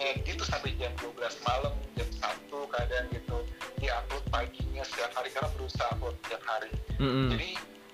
ngedit 0.00 0.34
tuh 0.40 0.48
sampai 0.48 0.72
jam 0.80 0.90
12 0.98 1.20
malam 1.46 1.74
hari 5.30 5.38
karena 5.38 5.50
berusaha 5.54 5.88
upload 5.94 6.16
setiap 6.20 6.42
hari 6.44 6.70
Mm-mm. 6.98 7.28
jadi 7.30 7.48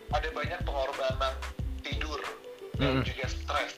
ada 0.08 0.28
banyak 0.32 0.60
pengorbanan 0.64 1.34
tidur 1.82 2.20
dan 2.74 2.88
Mm-mm. 2.94 3.04
juga 3.04 3.26
stres 3.28 3.72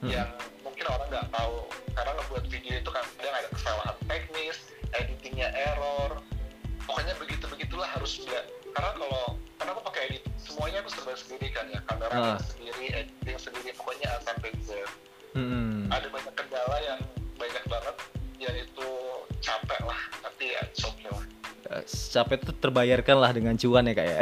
Mm-mm. 0.00 0.08
yang 0.08 0.28
mungkin 0.64 0.84
orang 0.88 1.06
nggak 1.06 1.28
tahu 1.28 1.56
karena 1.92 2.10
ngebuat 2.14 2.44
video 2.48 2.74
itu 2.74 2.90
kadang 2.90 3.12
ada 3.34 3.48
kesalahan 3.52 3.96
teknis 4.08 4.56
editingnya 4.94 5.48
error 5.52 6.16
pokoknya 6.82 7.12
begitu 7.18 7.44
begitulah 7.46 7.84
harus 7.86 8.24
bela- 8.24 8.48
karena 8.70 8.90
kalau 8.96 9.24
karena 9.58 9.70
aku 9.74 9.82
pakai 9.84 10.02
edit 10.08 10.22
semuanya 10.38 10.78
aku 10.80 10.88
serba 10.88 11.12
sendiri 11.12 11.46
kan 11.52 11.68
ya 11.68 11.80
kamera 11.84 12.14
Ah. 12.16 12.38
sendiri 12.40 12.88
editing 12.94 13.36
sendiri 13.36 13.70
pokoknya 13.76 14.08
A 14.08 14.22
sampai 14.24 14.48
Z 14.62 14.72
Mm-mm. 15.36 15.92
ada 15.92 16.08
banyak 16.08 16.27
capek 22.08 22.40
itu 22.40 22.52
terbayarkan 22.54 23.16
lah 23.16 23.30
dengan 23.30 23.54
cuan 23.54 23.84
ya 23.84 23.92
kak 23.92 24.06
ya. 24.06 24.18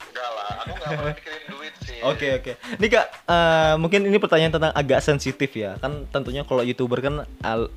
enggak 0.00 0.30
lah 0.30 0.48
aku 0.56 0.72
nggak 0.72 0.90
pernah 0.90 1.12
mikirin 1.12 1.42
duit 1.48 1.74
sih 1.80 1.98
Oke 2.00 2.26
oke. 2.32 2.52
Nih 2.80 2.88
kak, 2.88 3.06
eh, 3.26 3.74
mungkin 3.76 4.00
ini 4.02 4.16
pertanyaan 4.16 4.56
tentang 4.56 4.72
agak 4.72 5.00
sensitif 5.00 5.52
ya. 5.52 5.76
Kan 5.76 6.08
tentunya 6.08 6.42
kalau 6.42 6.64
youtuber 6.64 6.96
kan, 6.98 7.14
al- 7.40 7.68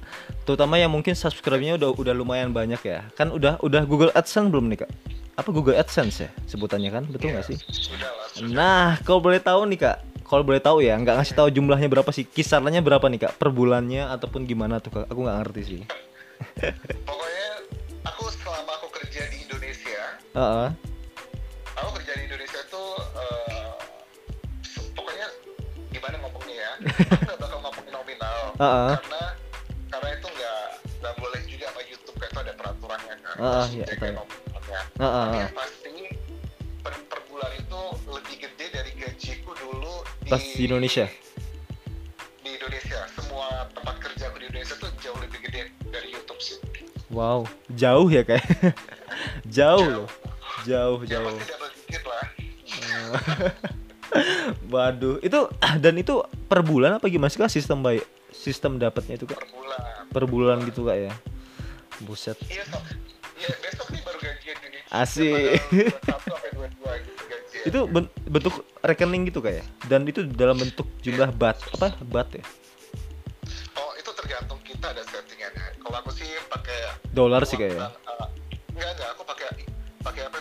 terutama 0.44 0.80
yang 0.80 0.88
mungkin 0.88 1.12
subscribe-nya 1.12 1.76
udah 1.76 1.92
udah 1.92 2.14
lumayan 2.16 2.56
banyak 2.56 2.80
ya. 2.80 3.04
Kan 3.14 3.30
udah 3.30 3.60
udah 3.60 3.84
Google 3.84 4.16
AdSense 4.16 4.48
belum 4.48 4.72
nih 4.72 4.88
kak? 4.88 4.92
Apa 5.34 5.50
Google 5.50 5.76
AdSense 5.76 6.24
ya 6.24 6.30
sebutannya 6.48 6.88
kan? 6.88 7.04
Betul 7.04 7.36
nggak 7.36 7.52
sih? 7.52 7.58
sudah 7.68 8.08
lah 8.08 8.28
sudah 8.32 8.54
Nah, 8.54 8.88
kalau 9.04 9.20
boleh 9.20 9.44
tahu 9.44 9.68
nih 9.68 9.80
kak, 9.82 9.98
kalau 10.24 10.44
boleh 10.46 10.62
tahu 10.64 10.80
ya, 10.80 10.96
nggak 10.96 11.16
ngasih 11.20 11.36
tahu 11.36 11.48
jumlahnya 11.52 11.92
berapa 11.92 12.10
sih? 12.16 12.24
Kisarannya 12.24 12.80
berapa 12.80 13.04
nih 13.12 13.28
kak? 13.28 13.34
Per 13.36 13.52
bulannya 13.52 14.08
ataupun 14.08 14.48
gimana 14.48 14.80
tuh 14.80 15.04
kak? 15.04 15.06
Aku 15.12 15.20
nggak 15.20 15.38
ngerti 15.44 15.62
sih. 15.68 15.82
Indonesia 20.34 20.66
Heeh. 20.66 20.70
aku 21.76 21.90
kerja 21.96 22.12
di 22.16 22.24
Indonesia 22.26 22.62
tuh 22.68 22.90
eh, 23.16 23.72
se- 24.64 24.90
pokoknya 24.92 25.28
gimana 25.90 26.16
ngomongnya 26.20 26.56
ya 26.58 26.72
aku 27.12 27.22
nggak 27.24 27.40
bakal 27.40 27.58
ngomongin 27.62 27.94
nominal 27.94 28.40
Heeh. 28.58 28.94
karena 28.98 29.24
karena 29.90 30.08
itu 30.12 30.28
nggak 30.28 30.60
nggak 31.00 31.14
boleh 31.20 31.42
juga 31.46 31.66
sama 31.70 31.82
YouTube 31.84 32.18
kayak 32.18 32.32
itu 32.32 32.40
ada 32.42 32.54
peraturannya 32.56 33.16
kan 33.16 33.36
Heeh, 33.36 33.54
Harus 33.54 33.70
iya, 33.72 33.86
tahu. 33.86 34.14
nominalnya 34.16 34.82
Heeh, 34.98 35.12
tapi 35.14 35.14
heeh. 35.30 35.38
yang 35.40 35.54
pasti 35.54 35.94
per, 36.82 36.94
per 37.06 37.20
bulan 37.30 37.52
itu 37.54 37.82
lebih 38.10 38.36
gede 38.40 38.66
dari 38.72 38.92
gajiku 38.96 39.52
dulu 39.56 39.94
di 40.20 40.30
Pas 40.30 40.42
di 40.44 40.64
Indonesia? 40.64 41.06
di 42.44 42.50
Indonesia 42.52 43.00
semua 43.14 43.48
tempat 43.72 43.96
kerja 44.02 44.28
aku 44.28 44.38
di 44.38 44.46
Indonesia 44.50 44.76
tuh 44.76 44.90
jauh 45.00 45.20
lebih 45.22 45.40
gede 45.42 45.62
dari 45.88 46.10
YouTube 46.10 46.42
sih 46.42 46.58
Wow, 47.08 47.46
jauh 47.70 48.10
ya 48.10 48.26
kak? 48.26 48.42
jauh 49.54 49.86
loh, 49.86 50.08
jauh 50.64 51.00
jauh. 51.04 51.38
digit 51.40 52.04
lah 52.04 52.24
Waduh, 54.74 55.18
itu 55.22 55.40
dan 55.82 55.96
itu 55.98 56.22
per 56.46 56.62
bulan 56.62 56.98
apa 56.98 57.10
gimana 57.10 57.30
sih 57.30 57.38
kak 57.38 57.50
sistem 57.50 57.82
baik 57.82 58.06
sistem 58.32 58.78
dapatnya 58.78 59.18
itu 59.18 59.26
kak 59.26 59.42
per 59.42 59.50
bulan 59.50 59.82
per 60.10 60.24
bulan 60.26 60.58
gitu 60.66 60.86
kak 60.86 60.98
ya? 61.00 61.14
Buset. 62.02 62.38
Iya, 62.50 62.66
so. 62.68 62.78
Iya, 63.34 63.50
besok 63.60 63.88
nih 63.90 64.02
baru 64.02 64.18
gajian 64.20 64.58
ini. 64.66 64.80
Asik. 64.90 65.58
Tanggal 66.02 66.20
21 66.20 66.30
sampai 66.30 66.50
22 66.54 67.06
gitu. 67.06 67.22
Itu 67.64 67.80
ben- 67.88 68.12
bentuk 68.28 68.54
rekening 68.82 69.24
gitu 69.30 69.40
kak 69.40 69.54
ya? 69.58 69.64
Dan 69.88 70.06
itu 70.06 70.26
dalam 70.26 70.58
bentuk 70.58 70.86
jumlah 71.02 71.30
bat 71.34 71.58
apa 71.74 71.98
bat 72.04 72.28
ya? 72.30 72.44
Oh, 73.74 73.92
itu 73.96 74.10
tergantung 74.14 74.60
kita 74.62 74.92
ada 74.92 75.02
settingannya. 75.06 75.80
Kalau 75.80 75.98
aku 75.98 76.12
sih 76.14 76.30
pakai 76.48 76.78
Dolar 77.10 77.42
sih 77.46 77.58
kak 77.58 77.70
ya? 77.72 77.78
eh, 77.78 77.90
enggak, 78.74 78.90
enggak, 78.94 79.10
aku 79.16 79.24
pakai 79.24 79.48
pakai 80.04 80.22
apa 80.28 80.38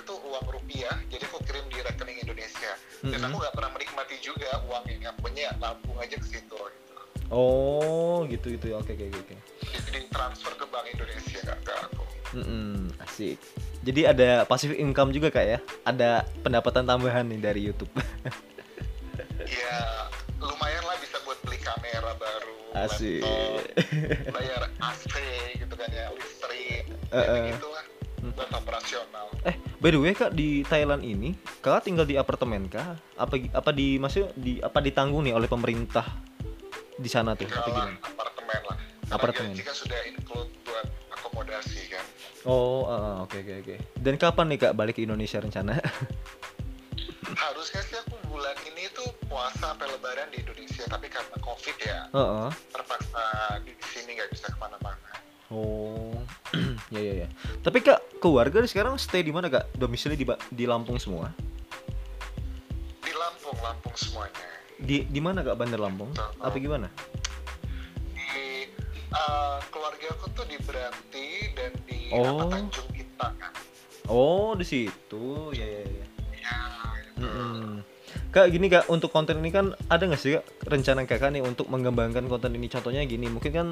rupiah. 0.72 0.96
Jadi 1.12 1.22
aku 1.28 1.38
kirim 1.44 1.64
di 1.68 1.78
rekening 1.84 2.18
Indonesia. 2.24 2.72
Dan 3.02 3.12
Mm-mm. 3.12 3.28
aku 3.28 3.36
nggak 3.44 3.54
pernah 3.54 3.70
menikmati 3.76 4.16
juga 4.18 4.48
uang 4.64 4.84
yang 4.88 5.16
punya 5.20 5.52
nabung 5.60 5.98
aja 6.00 6.16
ke 6.16 6.24
situ 6.26 6.56
gitu. 6.56 6.94
Oh 7.28 8.24
gitu 8.24 8.46
gitu 8.48 8.72
ya 8.72 8.76
oke 8.80 8.88
oke 8.88 9.04
oke. 9.12 9.36
Jadi 9.60 9.98
transfer 10.08 10.52
ke 10.54 10.64
bank 10.64 10.86
Indonesia 10.88 11.40
ke 11.60 11.72
aku. 11.76 12.04
Mm-mm, 12.32 12.88
asik. 13.04 13.36
Jadi 13.82 14.00
ada 14.06 14.48
passive 14.48 14.72
income 14.72 15.12
juga 15.12 15.28
kak 15.28 15.44
ya? 15.44 15.58
Ada 15.84 16.24
pendapatan 16.40 16.88
tambahan 16.88 17.28
nih 17.28 17.40
dari 17.42 17.60
YouTube. 17.62 17.92
Ya 19.42 20.08
lumayan 20.40 20.80
lah 20.80 20.96
bisa 20.96 21.18
buat 21.22 21.36
beli 21.44 21.60
kamera 21.60 22.16
baru, 22.16 22.56
Asik. 22.72 23.20
laptop, 23.20 23.60
bayar 24.38 24.62
AC 24.80 25.12
gitu 25.60 25.74
kan 25.76 25.90
ya, 25.92 26.08
listrik, 26.08 26.88
Eh, 27.10 27.20
eh. 27.20 27.44
gitu 27.52 27.68
lah 27.68 27.84
Operasional. 28.22 29.26
Eh, 29.42 29.52
by 29.82 29.90
the 29.90 29.98
way 29.98 30.14
kak 30.14 30.30
di 30.30 30.62
Thailand 30.62 31.02
ini, 31.02 31.34
kakak 31.58 31.82
tinggal 31.82 32.06
di 32.06 32.14
apartemen 32.14 32.70
kah? 32.70 32.94
Apa 33.18 33.34
apa 33.50 33.70
di 33.70 33.98
maksudnya 33.98 34.30
di 34.32 34.62
apa 34.62 34.78
ditanggung 34.78 35.26
nih 35.26 35.34
oleh 35.34 35.50
pemerintah 35.50 36.06
di 36.94 37.10
sana 37.10 37.34
tuh? 37.34 37.44
Apa 37.44 37.50
Enggak 37.50 37.66
gimana? 37.66 37.92
apartemen 37.98 38.60
lah. 38.62 38.78
Karena 39.02 39.14
Apartemen. 39.18 39.52
gaji 39.52 39.62
kan 39.62 39.74
sudah 39.74 40.00
include 40.06 40.50
buat 40.62 40.86
akomodasi 41.10 41.82
kan. 41.90 42.04
Oh, 42.44 42.86
ah, 42.86 42.94
ah, 42.94 43.16
oke 43.26 43.36
oke 43.36 43.54
oke. 43.60 43.76
Dan 43.96 44.14
kapan 44.16 44.46
nih 44.48 44.58
kak 44.60 44.74
balik 44.74 44.94
ke 44.94 45.02
Indonesia 45.02 45.42
rencana? 45.42 45.82
Harusnya 47.34 47.82
sih 47.82 47.96
aku 47.98 48.14
bulan 48.28 48.54
ini 48.64 48.86
tuh 48.92 49.08
puasa 49.26 49.72
sampai 49.72 49.88
lebaran 49.88 50.30
di 50.30 50.38
Indonesia, 50.38 50.84
tapi 50.86 51.08
karena 51.08 51.36
covid 51.40 51.76
ya 51.80 52.06
Heeh. 52.08 52.48
terpaksa 52.70 53.24
di 53.62 53.72
sini 53.82 54.14
nggak 54.14 54.30
bisa 54.30 54.46
ke 54.46 54.58
mana-mana. 54.58 55.10
Oh, 55.48 56.11
ya 56.92 57.00
ya 57.00 57.14
ya. 57.24 57.28
Tapi 57.64 57.80
kak 57.80 58.20
keluarga 58.20 58.60
sekarang 58.68 59.00
stay 59.00 59.24
di 59.24 59.32
mana 59.32 59.48
kak? 59.48 59.72
Domisili 59.74 60.14
di 60.14 60.28
di 60.52 60.64
Lampung 60.68 61.00
semua? 61.00 61.32
Di 63.00 63.12
Lampung, 63.16 63.56
Lampung 63.64 63.96
semuanya. 63.96 64.44
Di 64.76 65.08
di 65.08 65.20
mana 65.24 65.40
kak 65.40 65.56
Bandar 65.56 65.80
Lampung? 65.80 66.12
Apa 66.38 66.56
gimana? 66.60 66.92
Di 68.12 68.68
uh, 69.10 69.58
keluarga 69.72 70.06
aku 70.12 70.26
tuh 70.36 70.44
di 70.44 70.60
Beranti 70.60 71.26
dan 71.56 71.72
di 71.88 72.12
Oh. 72.12 72.44
apa, 72.44 72.60
Tanjung 72.60 72.88
kan. 73.16 73.52
Oh 74.10 74.52
di 74.58 74.66
situ, 74.66 75.54
ya 75.56 75.64
ya 75.64 75.82
ya. 75.86 76.06
Ya, 76.42 76.58
gitu. 77.00 77.22
Mm-mm. 77.24 77.80
Kak 78.32 78.48
gini 78.48 78.72
kak 78.72 78.88
untuk 78.88 79.12
konten 79.12 79.44
ini 79.44 79.52
kan 79.52 79.76
ada 79.92 80.08
nggak 80.08 80.16
sih 80.16 80.40
kak 80.40 80.44
rencana 80.64 81.04
kakak 81.04 81.36
nih 81.36 81.44
untuk 81.44 81.68
mengembangkan 81.68 82.24
konten 82.32 82.56
ini 82.56 82.64
contohnya 82.64 83.04
gini 83.04 83.28
mungkin 83.28 83.52
kan 83.52 83.68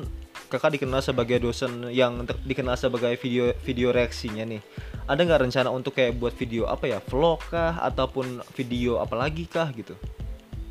kakak 0.53 0.77
dikenal 0.77 1.01
sebagai 1.01 1.41
dosen 1.41 1.89
yang 1.89 2.29
dikenal 2.45 2.77
sebagai 2.77 3.17
video 3.17 3.57
video 3.65 3.89
reaksinya 3.89 4.45
nih 4.45 4.61
ada 5.09 5.17
nggak 5.17 5.49
rencana 5.49 5.73
untuk 5.73 5.97
kayak 5.97 6.21
buat 6.21 6.37
video 6.37 6.69
apa 6.69 6.93
ya 6.93 7.01
vlog 7.01 7.41
kah 7.49 7.81
ataupun 7.81 8.45
video 8.53 9.01
apa 9.01 9.17
lagi 9.17 9.49
kah 9.49 9.73
gitu 9.73 9.97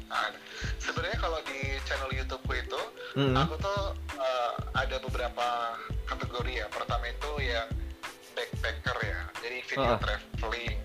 Nah, 0.05 0.25
sebenarnya 0.81 1.17
kalau 1.17 1.37
di 1.45 1.57
channel 1.85 2.09
YouTubeku 2.09 2.53
itu, 2.57 2.81
Mm-mm. 3.13 3.37
aku 3.37 3.61
tuh 3.61 3.93
uh, 4.17 4.53
ada 4.73 4.97
beberapa 5.05 5.77
kategori 6.09 6.49
ya. 6.49 6.65
Pertama 6.65 7.05
itu 7.05 7.29
yang 7.37 7.69
backpacker 8.33 8.97
ya, 9.05 9.21
jadi 9.37 9.57
video 9.69 9.93
Ah. 9.93 10.01
traveling. 10.01 10.81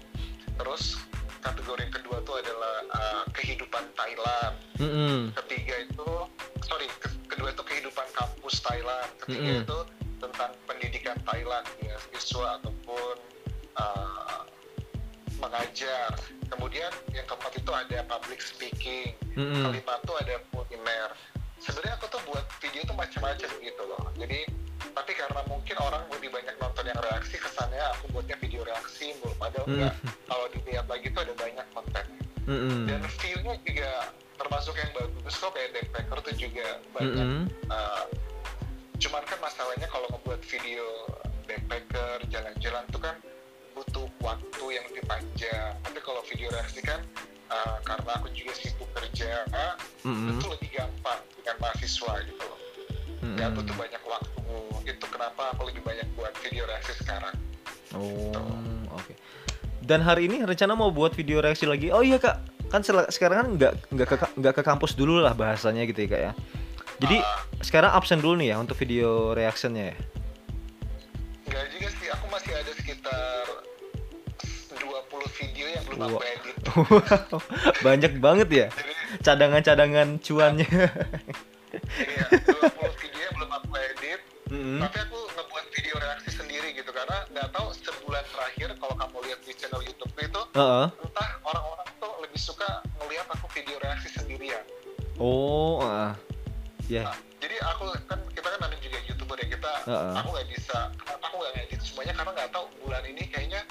Terus 0.61 1.01
kategori 1.45 1.81
yang 1.85 1.95
kedua 1.95 2.17
tuh 2.25 2.41
adalah 2.41 2.75
uh, 2.97 3.23
kehidupan 3.37 3.85
Thailand. 3.93 4.55
Mm-mm. 4.81 5.31
Ketiga 5.45 5.75
itu, 5.85 6.11
sorry, 6.65 6.89
ke- 6.99 7.13
kedua 7.29 7.53
itu 7.53 7.61
kehidupan 7.61 8.07
kampus 8.17 8.65
Thailand. 8.65 9.09
Ketiga 9.21 9.61
Mm-mm. 9.61 9.65
itu 9.69 9.79
tentang 10.25 10.51
pendidikan 10.65 11.17
Thailand, 11.29 11.67
ya 11.85 11.97
siswa 12.17 12.57
ataupun 12.59 13.15
uh, 13.77 14.41
mengajar. 15.39 16.17
Kemudian 16.49 16.89
yang 17.13 17.27
keempat 17.29 17.53
itu 17.61 17.71
ada 17.71 17.99
public 18.09 18.41
speaking. 18.41 19.13
Mm-mm. 19.35 19.67
kelima 19.67 19.99
tuh 20.07 20.15
ada 20.23 20.39
kuliner 20.55 21.11
sebenarnya 21.65 21.95
aku 21.97 22.07
tuh 22.13 22.23
buat 22.29 22.45
video 22.61 22.83
tuh 22.85 22.97
macam-macam 22.97 23.51
gitu 23.59 23.83
loh 23.89 24.05
jadi 24.15 24.45
tapi 24.95 25.13
karena 25.17 25.41
mungkin 25.49 25.77
orang 25.81 26.05
lebih 26.13 26.31
banyak 26.31 26.55
nonton 26.61 26.85
yang 26.87 27.01
reaksi 27.01 27.35
kesannya 27.35 27.83
aku 27.97 28.05
buatnya 28.13 28.37
video 28.39 28.63
reaksi 28.63 29.17
mulu 29.19 29.35
padahal 29.37 29.65
Hmm. 29.65 29.75
enggak 29.81 29.95
kalau 30.29 30.47
dilihat 30.53 30.87
lagi 30.87 31.07
tuh 31.11 31.21
ada 31.25 31.35
banyak 31.35 31.67
konten 31.73 32.07
Mm-mm. 32.45 32.85
dan 32.85 33.01
view-nya 33.19 33.55
juga 33.65 33.91
termasuk 34.37 34.75
yang 34.77 34.91
bagus 34.93 35.35
kok 35.35 35.51
kayak 35.57 35.71
backpacker 35.73 36.19
tuh 36.21 36.35
juga 36.37 36.67
banyak 36.93 37.27
Mm-mm. 37.27 37.45
Uh, 37.73 38.05
cuman 39.01 39.23
kan 39.25 39.39
masalahnya 39.41 39.89
kalau 39.89 40.07
ngebuat 40.13 40.41
video 40.45 40.85
backpacker 41.45 42.19
jalan-jalan 42.29 42.85
tuh 42.93 43.01
kan 43.01 43.17
butuh 43.73 44.07
waktu 44.21 44.65
yang 44.71 44.85
lebih 44.93 45.05
panjang 45.09 45.73
tapi 45.81 45.99
kalau 46.05 46.21
video 46.29 46.53
reaksi 46.53 46.85
kan 46.85 47.01
uh, 47.55 47.79
karena 47.87 48.11
aku 48.19 48.27
juga 48.35 48.51
sibuk 48.53 48.91
kerja 48.91 49.47
Mm-mm. 50.03 50.35
itu 50.35 50.47
lebih 50.51 50.69
gampang 50.75 51.23
dengan 51.39 51.57
mahasiswa 51.63 52.13
gitu 52.27 52.43
loh 52.43 52.59
nggak 53.25 53.51
butuh 53.55 53.75
banyak 53.79 54.03
waktu 54.05 54.41
itu 54.85 55.05
kenapa 55.09 55.55
aku 55.55 55.71
lebih 55.71 55.83
banyak 55.87 56.07
buat 56.13 56.35
video 56.43 56.67
reaksi 56.67 56.93
sekarang 56.99 57.35
Oh, 57.95 58.35
oke. 58.91 59.15
Dan 59.79 60.03
hari 60.03 60.27
ini 60.27 60.43
rencana 60.43 60.75
mau 60.75 60.91
buat 60.91 61.15
video 61.15 61.39
reaksi 61.39 61.63
lagi. 61.63 61.95
Oh 61.95 62.03
iya 62.03 62.19
kak, 62.19 62.43
kan 62.67 62.83
sekarang 62.83 63.37
kan 63.39 63.49
nggak 63.55 63.73
nggak 63.95 64.09
ke 64.11 64.17
nggak 64.35 64.55
ke 64.59 64.63
kampus 64.67 64.99
dulu 64.99 65.23
lah 65.23 65.31
bahasanya 65.31 65.87
gitu 65.87 66.03
ya 66.03 66.09
kak 66.11 66.23
ya. 66.27 66.33
Jadi 66.99 67.17
Ah, 67.23 67.39
sekarang 67.63 67.95
absen 67.95 68.19
dulu 68.19 68.35
nih 68.43 68.51
ya 68.51 68.57
untuk 68.59 68.75
video 68.75 69.31
reactionnya 69.31 69.95
ya. 69.95 69.97
nggak 71.47 71.65
juga 71.71 71.89
sih 71.95 72.04
20 75.25 75.41
video 75.41 75.67
yang 75.67 75.83
belum 75.85 75.99
aku 76.03 76.17
Wah. 76.17 76.25
edit 76.29 76.55
Wow, 76.65 77.41
banyak 77.87 78.13
banget 78.19 78.49
ya 78.51 78.67
cadangan-cadangan 79.21 80.19
cuannya. 80.19 80.67
jadi 81.97 82.13
ya, 82.13 82.27
20 82.29 83.03
video 83.03 83.21
yang 83.21 83.35
belum 83.35 83.51
aku 83.53 83.71
edit 83.79 84.21
Mm-mm. 84.51 84.79
tapi 84.81 84.97
aku 85.01 85.19
ngebuat 85.35 85.65
video 85.73 85.95
reaksi 85.97 86.31
sendiri 86.31 86.69
gitu 86.73 86.91
karena 86.91 87.25
nggak 87.31 87.49
tahu 87.51 87.69
sebulan 87.73 88.25
terakhir 88.29 88.69
kalau 88.77 88.95
kamu 88.95 89.17
lihat 89.25 89.41
di 89.43 89.53
channel 89.55 89.81
YouTube 89.81 90.13
itu 90.15 90.41
Heeh. 90.53 90.87
entah 90.93 91.31
orang-orang 91.43 91.89
tuh 91.97 92.13
lebih 92.21 92.39
suka 92.39 92.69
melihat 92.99 93.27
aku 93.31 93.47
video 93.51 93.77
reaksi 93.81 94.09
sendirian 94.11 94.63
Oh, 95.15 95.79
ah. 95.79 96.11
ya. 96.91 97.07
Nah, 97.07 97.15
jadi 97.39 97.55
aku 97.63 97.87
kan 98.11 98.19
kita 98.35 98.49
kan 98.51 98.61
ada 98.61 98.77
juga 98.83 98.99
youtuber 99.07 99.39
ya 99.39 99.47
kita 99.49 99.73
Heeh. 99.87 100.13
aku 100.19 100.29
nggak 100.35 100.49
bisa 100.51 100.79
aku 101.23 101.35
nggak 101.39 101.53
ngedit 101.55 101.81
semuanya 101.81 102.13
karena 102.13 102.31
nggak 102.35 102.51
tahu 102.51 102.67
bulan 102.83 103.03
ini 103.07 103.23
kayaknya 103.27 103.63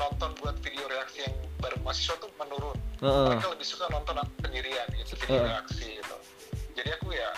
penonton 0.00 0.32
buat 0.40 0.56
video 0.64 0.88
reaksi 0.88 1.28
yang 1.28 1.36
baru 1.60 1.76
mahasiswa 1.84 2.16
tuh 2.16 2.32
menurun 2.40 2.72
Heeh. 3.04 3.26
mereka 3.28 3.52
lebih 3.52 3.66
suka 3.68 3.84
nonton 3.92 4.16
aku 4.16 4.32
sendirian 4.40 4.88
gitu 4.96 5.12
video 5.20 5.36
Heeh. 5.36 5.48
reaksi 5.52 5.86
gitu 6.00 6.16
jadi 6.72 6.88
aku 6.96 7.08
ya 7.12 7.30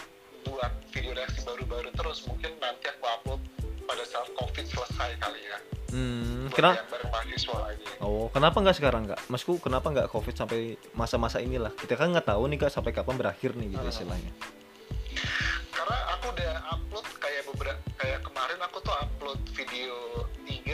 buat 0.46 0.70
video 0.94 1.10
reaksi 1.10 1.42
baru-baru 1.42 1.90
terus 1.90 2.22
mungkin 2.30 2.54
nanti 2.62 2.86
aku 2.86 3.02
upload 3.02 3.42
pada 3.82 4.06
saat 4.06 4.30
covid 4.38 4.62
selesai 4.62 5.10
kali 5.18 5.42
ya 5.42 5.58
Hmm, 5.92 6.48
buat 6.48 6.56
kenapa? 6.56 6.78
mahasiswa 7.10 7.56
lagi 7.58 7.84
Oh, 8.00 8.30
kenapa 8.32 8.56
nggak 8.64 8.76
sekarang 8.80 9.04
kak? 9.04 9.20
Masku, 9.28 9.60
kenapa 9.60 9.92
nggak 9.92 10.08
covid 10.08 10.32
sampai 10.32 10.74
masa-masa 10.96 11.36
inilah? 11.38 11.68
Kita 11.76 12.00
kan 12.00 12.16
nggak 12.16 12.32
tahu 12.32 12.48
nih 12.48 12.64
kak 12.64 12.72
sampai 12.72 12.96
kapan 12.96 13.20
berakhir 13.20 13.52
nih 13.52 13.76
gitu 13.76 13.84
istilahnya. 13.84 14.32
karena 15.68 15.98
aku 16.16 16.32
udah 16.32 16.52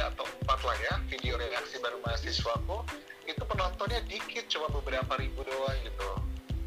tiga 0.09 0.25
atau 0.25 0.25
empat 0.41 0.61
lah 0.65 0.77
ya 0.81 0.95
video 1.13 1.35
reaksi 1.37 1.77
baru 1.85 2.01
mahasiswaku 2.01 2.77
itu 3.29 3.43
penontonnya 3.45 4.01
dikit 4.09 4.45
cuma 4.49 4.73
beberapa 4.73 5.13
ribu 5.21 5.45
doang 5.45 5.77
gitu 5.85 6.09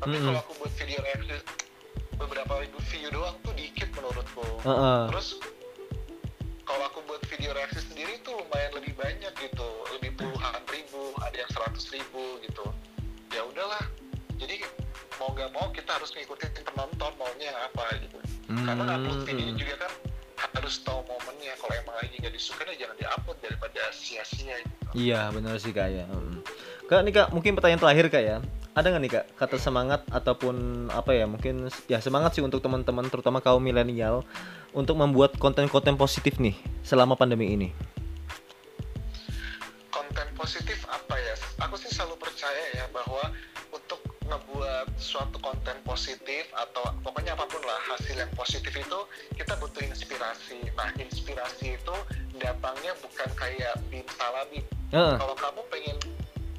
tapi 0.01 0.15
Mm-mm. 0.17 0.25
kalau 0.30 0.39
aku 0.45 0.54
buat 0.62 0.73
video 0.77 0.99
reaksi 1.01 1.36
beberapa 2.21 2.54
ribu 2.62 2.77
view 2.93 3.10
doang 3.10 3.36
tuh 3.41 3.54
dikit 3.58 3.89
menurutku 3.97 4.45
Heeh. 4.62 5.01
terus 5.10 5.27
kalau 6.69 6.84
aku 6.86 6.99
buat 7.10 7.21
video 7.34 7.51
reaksi 7.58 7.82
sendiri 7.82 8.21
tuh 8.21 8.38
lumayan 8.38 8.71
lebih 8.77 8.93
banyak 8.93 9.34
gitu 9.41 9.69
lebih 9.97 10.13
puluhan 10.21 10.62
ribu 10.69 11.01
ada 11.25 11.38
yang 11.41 11.49
seratus 11.49 11.89
ribu 11.89 12.38
gitu 12.45 12.65
ya 13.34 13.41
udahlah 13.41 13.82
jadi 14.38 14.62
mau 15.17 15.34
nggak 15.34 15.49
mau 15.54 15.65
kita 15.73 15.97
harus 15.97 16.13
ngikutin 16.13 16.62
penonton 16.62 17.12
maunya 17.17 17.49
apa 17.58 17.89
gitu 18.06 18.17
karena 18.54 18.84
upload 19.01 19.21
video 19.25 19.49
Hmm. 19.49 19.58
juga 19.58 19.75
kan 19.82 19.91
harus 20.62 20.78
tahu 20.86 21.02
momennya 21.10 21.58
kalau 21.58 21.74
emang 21.74 21.95
lagi 21.97 22.15
nggak 22.21 22.34
disuka 22.38 22.62
ya 22.69 22.86
jangan 22.86 22.95
diupload 23.02 23.38
daripada 23.41 23.82
sia-sia 23.89 24.56
gitu 24.62 24.82
Iya 24.91 25.32
benar 25.32 25.56
sih 25.56 25.71
kak 25.71 25.88
ya. 25.89 26.06
Hmm. 26.06 26.43
Kak 26.86 27.02
nih 27.08 27.13
kak 27.15 27.28
mungkin 27.34 27.56
pertanyaan 27.58 27.82
terakhir 27.82 28.06
kak 28.12 28.24
ya. 28.24 28.38
Ada 28.76 28.88
nggak 28.91 29.02
nih 29.02 29.12
kak 29.12 29.26
kata 29.39 29.56
semangat 29.58 30.06
ataupun 30.12 30.88
apa 30.93 31.15
ya 31.15 31.26
mungkin 31.26 31.71
ya 31.88 31.97
semangat 32.04 32.36
sih 32.38 32.43
untuk 32.43 32.62
teman-teman 32.62 33.08
terutama 33.10 33.39
kaum 33.39 33.63
milenial 33.63 34.21
untuk 34.76 35.00
membuat 35.00 35.36
konten-konten 35.41 35.97
positif 35.97 36.38
nih 36.38 36.56
selama 36.86 37.17
pandemi 37.17 37.52
ini. 37.56 37.69
konten 39.91 40.28
positif 40.36 40.88
apa 40.88 41.15
ya 41.19 41.36
aku 41.67 41.76
sih 41.80 41.91
selalu 41.91 42.19
percaya 42.19 42.63
ya 42.76 42.86
bahwa 42.91 43.32
suatu 45.01 45.41
konten 45.41 45.75
positif 45.81 46.45
atau 46.53 46.93
pokoknya 47.01 47.33
apa 47.33 47.49
pun 47.49 47.59
lah 47.65 47.81
hasil 47.89 48.13
yang 48.13 48.31
positif 48.37 48.69
itu 48.69 48.99
kita 49.33 49.57
butuh 49.57 49.81
inspirasi 49.81 50.61
nah 50.77 50.93
inspirasi 51.01 51.75
itu 51.75 51.95
datangnya 52.37 52.93
bukan 53.01 53.29
kayak 53.33 53.73
salah 54.15 54.45
bim 54.53 54.63
Heeh. 54.93 55.15
kalau 55.17 55.33
kamu 55.33 55.61
pengen 55.73 55.97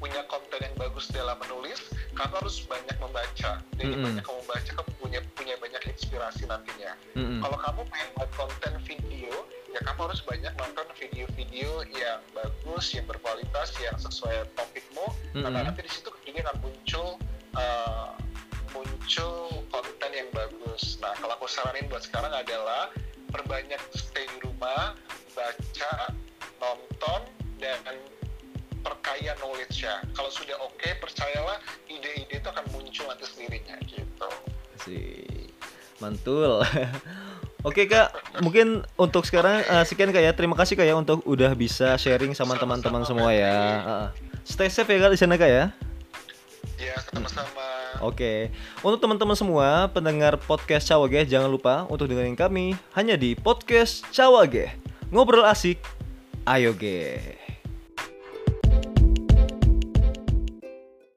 punya 0.03 0.19
konten 0.27 0.59
yang 0.59 0.75
bagus 0.75 1.07
dalam 1.15 1.39
menulis 1.39 1.79
kamu 2.11 2.35
harus 2.43 2.67
banyak 2.67 2.97
membaca 2.99 3.51
jadi 3.79 3.93
Mm-mm. 3.95 4.03
banyak 4.03 4.23
kamu 4.27 4.41
baca 4.43 4.71
kamu 4.75 4.91
punya 4.99 5.19
punya 5.39 5.55
banyak 5.63 5.81
inspirasi 5.87 6.43
nantinya 6.43 6.91
Mm-mm. 7.15 7.39
kalau 7.39 7.55
kamu 7.55 7.81
pengen 7.87 8.09
buat 8.19 8.29
konten 8.35 8.73
video 8.83 9.33
ya 9.71 9.79
kamu 9.87 9.99
harus 10.11 10.21
banyak 10.27 10.53
nonton 10.59 10.87
video-video 10.99 11.87
yang 11.95 12.19
bagus 12.35 12.85
yang 12.91 13.07
berkualitas 13.07 13.71
yang 13.79 13.95
sesuai 13.95 14.43
topikmu 14.59 15.07
karena 15.31 15.63
Mm-mm. 15.63 15.67
nanti 15.71 15.81
di 15.87 15.91
situ 15.95 16.11
juga 16.27 16.51
akan 16.51 16.57
muncul 16.59 17.07
uh, 17.55 18.11
muncul 19.03 19.67
konten 19.67 20.11
yang 20.15 20.31
bagus 20.31 20.95
nah 21.03 21.11
kalau 21.19 21.35
aku 21.35 21.43
saranin 21.51 21.83
buat 21.91 22.07
sekarang 22.07 22.31
adalah 22.31 22.87
perbanyak 23.35 23.83
stay 23.91 24.23
di 24.23 24.47
rumah 24.47 24.95
baca 25.35 26.15
nonton 26.63 27.27
dan 27.59 27.83
perkaya 28.79 29.35
knowledge 29.43 29.83
ya 29.83 29.99
kalau 30.15 30.31
sudah 30.31 30.55
oke 30.63 30.87
percayalah 31.03 31.59
ide-ide 31.91 32.39
itu 32.39 32.47
akan 32.47 32.63
muncul 32.71 33.03
nanti 33.11 33.27
sendirinya 33.27 33.75
gitu 33.91 34.29
Si 34.87 35.19
mantul. 35.99 36.63
Oke 37.63 37.87
kak, 37.87 38.11
mungkin 38.43 38.83
untuk 38.99 39.23
sekarang 39.23 39.63
eh, 39.63 39.83
sekian 39.87 40.11
kak 40.11 40.19
ya. 40.19 40.35
Terima 40.35 40.51
kasih 40.51 40.75
kak 40.75 40.83
ya 40.83 40.99
untuk 40.99 41.23
udah 41.23 41.55
bisa 41.55 41.95
sharing 41.95 42.35
sama 42.35 42.59
teman-teman 42.59 43.07
semua 43.07 43.31
ya. 43.31 43.55
Heeh. 43.55 44.05
Stay 44.43 44.67
safe 44.67 44.91
ya 44.91 45.07
kak 45.07 45.15
di 45.15 45.19
sana 45.23 45.39
kak 45.39 45.47
ya. 45.47 45.71
ya 46.75 46.99
sama-sama 47.07 47.72
Oke, 48.03 48.51
untuk 48.83 48.99
teman-teman 48.99 49.39
semua 49.39 49.87
pendengar 49.87 50.35
podcast 50.35 50.91
Cawage 50.91 51.23
jangan 51.23 51.47
lupa 51.47 51.87
untuk 51.87 52.11
dengerin 52.11 52.35
kami 52.35 52.75
hanya 52.99 53.15
di 53.15 53.31
podcast 53.31 54.03
Cawage. 54.11 54.75
Ngobrol 55.07 55.47
asik, 55.47 55.79
ayo 56.43 56.75
ge. 56.75 57.42